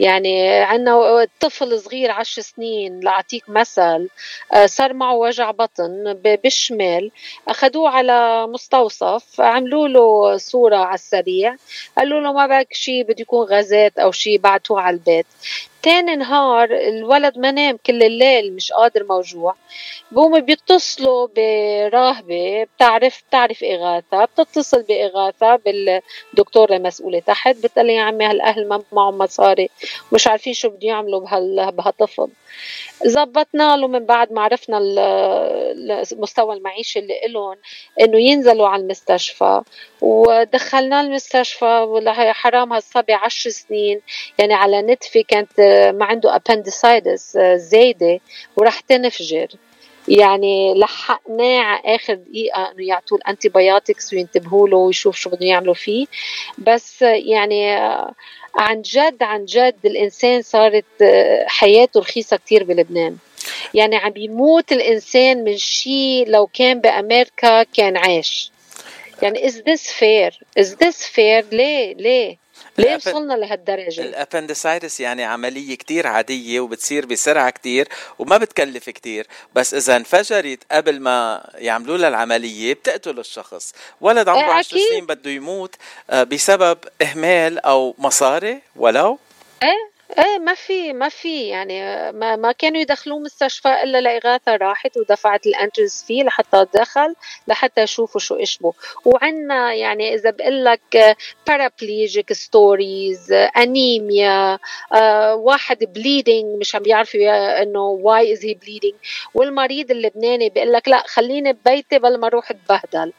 يعني 0.01 0.49
عندنا 0.51 1.27
طفل 1.41 1.81
صغير 1.81 2.11
عشر 2.11 2.43
سنين 2.43 3.01
لأعطيك 3.01 3.45
مثل 3.49 4.09
آه، 4.55 4.67
صار 4.67 4.93
معه 4.93 5.15
وجع 5.15 5.51
بطن 5.51 6.21
بالشمال. 6.45 7.11
أخذوه 7.49 7.91
على 7.91 8.47
مستوصف 8.47 9.41
عملوا 9.41 9.89
له 9.89 10.37
صورة 10.37 10.77
على 10.77 10.95
السريع. 10.95 11.57
قالوا 11.99 12.21
له 12.21 12.33
ما 12.33 12.47
بك 12.47 12.73
شيء 12.73 13.03
بده 13.03 13.17
يكون 13.19 13.47
غازات 13.47 13.99
أو 13.99 14.13
شيء 14.13 14.39
بعتوه 14.39 14.81
على 14.81 14.95
البيت. 14.95 15.27
تاني 15.83 16.17
نهار 16.17 16.65
الولد 16.65 17.39
ما 17.39 17.51
نام 17.51 17.79
كل 17.87 18.03
الليل 18.03 18.53
مش 18.53 18.73
قادر 18.73 19.05
موجوع. 19.05 19.55
بقوموا 20.11 20.39
بيتصلوا 20.39 21.29
براهبة 21.37 22.65
بتعرف 22.77 23.23
بتعرف 23.29 23.65
إغاثة 23.65 24.25
بتتصل 24.25 24.83
بإغاثة 24.83 25.57
بالدكتورة 25.57 26.77
المسؤولة 26.77 27.19
تحت 27.19 27.57
بتقول 27.57 27.91
يا 27.91 28.03
عمي 28.03 28.25
هالأهل 28.25 28.69
ما 28.69 28.83
معهم 28.93 29.19
مصاري 29.19 29.71
مش 30.13 30.27
عارفين 30.27 30.53
شو 30.55 30.69
بده 30.69 30.89
يعملوا 30.89 31.21
بهالطفل. 31.71 32.29
زبطنا 33.05 33.77
له 33.77 33.87
من 33.89 34.07
بعد 34.07 34.33
ما 34.33 34.43
عرفنا 34.43 34.79
المستوى 36.13 36.57
المعيشي 36.57 36.99
اللي 36.99 37.21
لهم 37.29 37.57
إنه 38.01 38.19
ينزلوا 38.19 38.69
على 38.69 38.83
المستشفى. 38.83 39.63
ودخلناه 40.01 41.01
المستشفى 41.01 42.33
حرام 42.35 42.73
هالصبي 42.73 43.13
عشر 43.13 43.51
سنين. 43.51 44.01
يعني 44.39 44.55
على 44.55 44.83
نتفه 44.83 45.25
كانت 45.29 45.61
ما 45.95 46.05
عنده 46.05 46.37
appendicitis 46.37 47.39
زايدة 47.55 48.21
وراح 48.57 48.81
تنفجر. 48.81 49.49
يعني 50.09 50.75
لحقناه 50.75 51.61
على 51.61 51.97
آخر 51.97 52.15
دقيقة 52.15 52.73
إنه 52.73 52.87
يعطوه 52.87 53.19
ال 53.19 53.49
antibiotics 53.49 54.13
وينتبهوا 54.13 54.69
له 54.69 54.77
ويشوف 54.77 55.17
شو 55.17 55.31
بدهم 55.31 55.49
يعملوا 55.49 55.75
فيه. 55.75 56.07
بس 56.59 57.03
يعني 57.03 57.71
عن 58.55 58.83
جد 58.83 59.23
عن 59.23 59.45
جد 59.45 59.77
الإنسان 59.85 60.43
صارت 60.43 60.85
حياته 61.47 62.01
رخيصة 62.01 62.37
كثير 62.37 62.65
بلبنان. 62.65 63.17
يعني 63.75 63.97
عم 63.97 64.11
بيموت 64.11 64.73
الإنسان 64.73 65.45
من 65.45 65.57
شيء 65.57 66.25
لو 66.29 66.47
كان 66.47 66.81
بأمريكا 66.81 67.63
كان 67.63 67.97
عايش. 67.97 68.51
يعني 69.23 69.49
is 69.49 69.53
this 69.53 69.91
fair? 69.91 70.33
Is 70.63 70.69
this 70.69 71.07
fair? 71.17 71.45
ليه؟ 71.53 71.95
ليه؟ 71.95 72.37
ليه 72.79 72.95
وصلنا 72.97 73.35
لهالدرجة؟ 73.35 74.01
الابندسايتس 74.03 75.01
يعني 75.01 75.25
عملية 75.25 75.75
كتير 75.75 76.07
عادية 76.07 76.61
وبتصير 76.61 77.07
بسرعة 77.07 77.51
كتير 77.51 77.89
وما 78.19 78.37
بتكلف 78.37 78.91
كتير. 78.91 79.27
بس 79.55 79.75
إذا 79.75 79.97
انفجرت 79.97 80.59
قبل 80.73 81.01
ما 81.01 81.51
يعملوا 81.55 81.97
لها 81.97 82.09
العملية 82.09 82.75
بتقتل 82.75 83.19
الشخص. 83.19 83.73
ولد 84.01 84.29
عمره 84.29 84.53
10 84.53 84.79
سنين 84.91 85.07
بده 85.07 85.31
يموت 85.31 85.75
آه، 86.11 86.23
بسبب 86.23 86.79
إهمال 87.03 87.59
أو 87.59 87.95
مصاري 87.99 88.61
ولو؟ 88.77 89.19
إيه 89.63 89.92
إيه 90.19 90.39
ما 90.39 90.55
في 90.55 90.93
ما 90.93 91.09
في 91.09 91.49
يعني 91.49 91.81
ما, 92.13 92.37
ما 92.37 92.53
كانوا 92.53 92.81
يدخلوه 92.81 93.19
مستشفى 93.19 93.83
إلا 93.83 94.01
لاغاثه 94.01 94.57
راحت 94.57 94.97
ودفعت 94.97 95.47
ال 95.47 95.53
entrance 95.53 96.05
fee 96.05 96.23
لحتى 96.25 96.67
دخل 96.75 97.15
لحتى 97.49 97.83
يشوفوا 97.83 98.21
شو 98.21 98.35
إشبه. 98.35 98.73
وعنا 99.05 99.73
يعني 99.75 100.15
إذا 100.15 100.31
بقول 100.31 100.65
لك 100.65 101.17
paraplegic 101.47 102.33
stories 102.33 103.33
anemia 103.33 104.59
واحد 105.35 105.79
bleeding 105.85 106.45
مش 106.61 106.75
عم 106.75 106.83
بيعرفوا 106.83 107.63
إنه 107.63 107.81
why 107.81 108.33
is 108.33 108.45
he 108.45 108.55
bleeding 108.55 108.95
والمريض 109.35 109.91
اللبناني 109.91 110.49
بيقول 110.49 110.73
لك 110.73 110.89
لا 110.89 111.03
خليني 111.07 111.53
ببيتي 111.53 111.99
بل 111.99 112.19
ما 112.21 112.27
أروح 112.27 112.51
اتبهدل. 112.51 113.13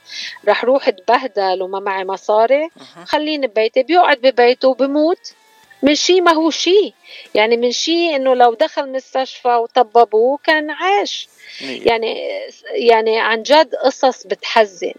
رح 0.48 0.64
روح 0.66 0.88
اتبهدل 0.88 1.62
وما 1.62 1.80
معي 1.80 2.04
مصاري 2.06 2.70
خليني 3.06 3.48
ببيتي. 3.48 3.84
بيقعد 3.84 4.18
ببيته 4.18 4.68
وبموت 4.68 5.34
من 5.84 5.96
شيء 5.96 6.22
ما 6.22 6.34
هو 6.34 6.50
شيء 6.50 6.94
يعني 7.36 7.58
من 7.58 7.72
شيء 7.72 8.16
إنه 8.16 8.36
لو 8.36 8.54
دخل 8.54 8.92
مستشفى 8.92 9.48
وطببوه 9.48 10.40
كان 10.44 10.72
عاش. 10.72 11.28
يعني 11.62 12.30
يعني 12.72 13.20
عن 13.20 13.44
جد 13.44 13.76
قصص 13.76 14.28
بتحزن. 14.28 14.94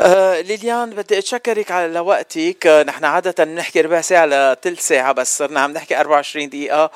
آه 0.00 0.40
ليليان 0.40 0.90
بدي 0.90 1.18
أتشكرك 1.18 1.70
على 1.70 2.00
وقتك. 2.00 2.66
آه 2.66 2.82
نحن 2.82 3.04
عادة 3.04 3.44
بنحكي 3.44 3.80
ربع 3.80 4.00
ساعة 4.00 4.26
لثلث 4.26 4.88
ساعة 4.88 5.12
بس 5.12 5.38
صرنا 5.38 5.60
عم 5.60 5.72
نحكي 5.72 6.00
24 6.00 6.48
دقيقة. 6.48 6.90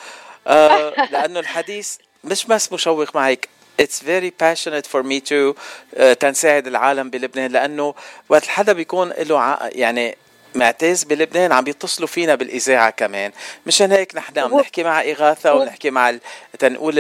آه 0.47 0.95
لأنه 1.13 1.41
الحديث 1.41 1.97
مش 2.25 2.47
بس 2.47 2.73
مشوق 2.73 3.17
معك 3.17 3.49
it's 3.83 4.01
very 4.01 4.31
passionate 4.31 4.87
for 4.87 5.03
me 5.03 5.21
to 5.21 5.55
uh, 5.97 6.13
تنساعد 6.13 6.67
العالم 6.67 7.11
بلبنان 7.11 7.53
لأنه 7.53 7.95
وقت 8.29 8.47
حدا 8.47 8.73
بيكون 8.73 9.13
له 9.19 9.59
يعني 9.63 10.17
معتز 10.55 11.05
بلبنان 11.05 11.53
عم 11.53 11.65
بيتصلوا 11.65 12.09
فينا 12.09 12.35
بالإذاعة 12.35 12.91
كمان. 12.91 13.33
مشان 13.67 13.93
هيك 13.93 14.15
نحن 14.17 14.38
عم 14.38 14.61
نحكي 14.61 14.83
مع 14.83 15.01
إغاثة 15.01 15.55
ونحكي 15.55 15.91
مع 15.91 16.15
تنقول 16.59 16.95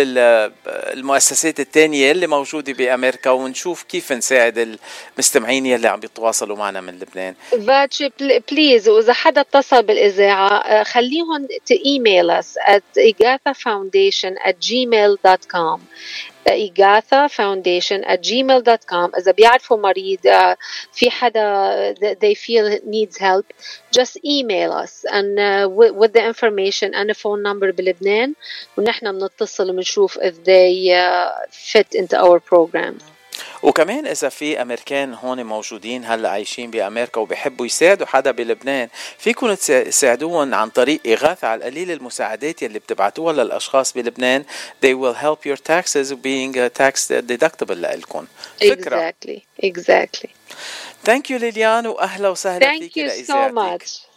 المؤسسات 0.66 1.60
الثانية 1.60 2.10
اللي 2.10 2.26
موجودة 2.26 2.72
بأمريكا 2.72 3.30
ونشوف 3.30 3.82
كيف 3.82 4.12
نساعد 4.12 4.78
المستمعين 5.16 5.66
يلي 5.66 5.88
عم 5.88 6.00
بيتواصلوا 6.00 6.56
معنا 6.56 6.80
من 6.80 6.98
لبنان. 6.98 7.34
فاتشي 7.66 8.10
بليز 8.50 8.88
وإذا 8.88 9.12
حدا 9.12 9.40
اتصل 9.40 9.82
بالإذاعة 9.82 10.48
آه، 10.48 10.82
خليهم 10.82 11.48
تايميل 11.66 12.30
اس 12.30 12.58
at 12.58 13.00
igathafoundation 13.00 14.48
at 14.48 14.54
gmail.com 14.68 15.80
إغاثة 16.47 17.27
فاونديشن 17.27 18.03
at 18.03 18.19
gmail.com 18.19 19.15
إذا 19.17 19.31
بيعرفوا 19.31 19.77
مريض 19.77 20.19
في 20.93 21.09
حدا 21.09 21.93
they 21.93 22.33
feel 22.35 22.79
needs 22.85 23.17
help 23.17 23.45
just 23.97 24.17
email 24.25 24.71
us 24.71 25.05
and 25.11 25.39
uh, 25.39 25.67
with, 25.69 25.93
with 25.95 26.13
the 26.13 26.25
information 26.25 26.93
and 26.93 27.09
a 27.11 27.13
phone 27.13 27.41
number 27.43 27.71
بلبنان 27.71 28.33
ونحن 28.77 29.19
بنتصل 29.19 29.69
وبنشوف 29.69 30.17
if 30.19 30.43
they 30.43 30.91
uh, 30.91 31.31
fit 31.51 31.95
into 31.95 32.17
our 32.17 32.39
program 32.39 32.97
وكمان 33.62 34.06
إذا 34.06 34.28
في 34.28 34.62
أمريكان 34.62 35.14
هون 35.14 35.42
موجودين 35.42 36.04
هلأ 36.04 36.28
عايشين 36.28 36.70
بأمريكا 36.70 37.20
وبيحبوا 37.20 37.66
يساعدوا 37.66 38.06
حدا 38.06 38.30
بلبنان 38.30 38.88
فيكم 39.18 39.54
تساعدوهم 39.54 40.54
عن 40.54 40.70
طريق 40.70 41.00
إغاثة 41.06 41.48
على 41.48 41.58
القليل 41.58 41.90
المساعدات 41.90 42.62
يلي 42.62 42.78
بتبعتوها 42.78 43.32
للأشخاص 43.32 43.92
بلبنان. 43.92 44.44
They 44.84 44.94
will 44.94 45.14
help 45.14 45.46
your 45.46 45.56
taxes 45.56 46.12
being 46.12 46.54
tax 46.78 47.12
deductible 47.12 47.70
لكم 47.70 48.26
فكرة. 48.60 49.10
Exactly. 49.10 49.66
Exactly. 49.66 50.30
thank 51.04 51.30
you 51.30 51.38
Lilian 51.38 51.86
وأهلا 51.86 52.28
وسهلا 52.28 52.78
فيك 52.78 52.92
Thank 52.92 52.96
you 52.96 53.24
so 53.24 53.52
much. 53.52 54.11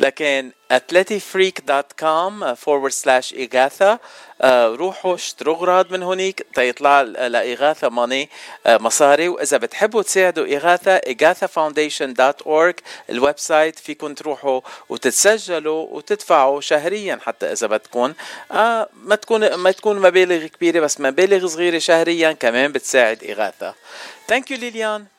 لكن 0.00 0.52
athleticfreak.com 0.72 2.54
forward 2.54 2.92
slash 2.92 3.34
إغاثة 3.34 3.98
آه، 4.42 4.66
روحوا 4.66 5.14
اشتروا 5.14 5.54
أغراض 5.54 5.92
من 5.92 6.02
هونيك 6.02 6.46
تيطلع 6.54 7.02
لإغاثة 7.02 7.88
money 7.88 8.30
آه، 8.66 8.78
مصاري. 8.78 9.28
وإذا 9.28 9.56
بتحبوا 9.56 10.02
تساعدوا 10.02 10.56
إغاثة 10.56 10.92
إغاثة 10.92 11.46
ال 13.10 13.38
website 13.38 13.78
فيكم 13.78 14.14
تروحوا 14.14 14.60
وتتسجلوا 14.88 15.86
وتدفعوا 15.90 16.60
شهريا 16.60 17.18
حتى 17.22 17.52
إذا 17.52 17.66
بدكم 17.66 18.12
آه 18.52 18.88
ما 18.94 19.14
تكون 19.14 19.54
ما 19.54 19.70
تكون 19.70 20.00
مبالغ 20.00 20.46
كبيرة 20.46 20.80
بس 20.80 21.00
مبالغ 21.00 21.46
صغيرة 21.46 21.78
شهريا 21.78 22.32
كمان 22.32 22.72
بتساعد 22.72 23.24
إغاثة. 23.24 23.74
ثانك 24.28 24.50
يو 24.50 24.58
ليليان. 24.58 25.15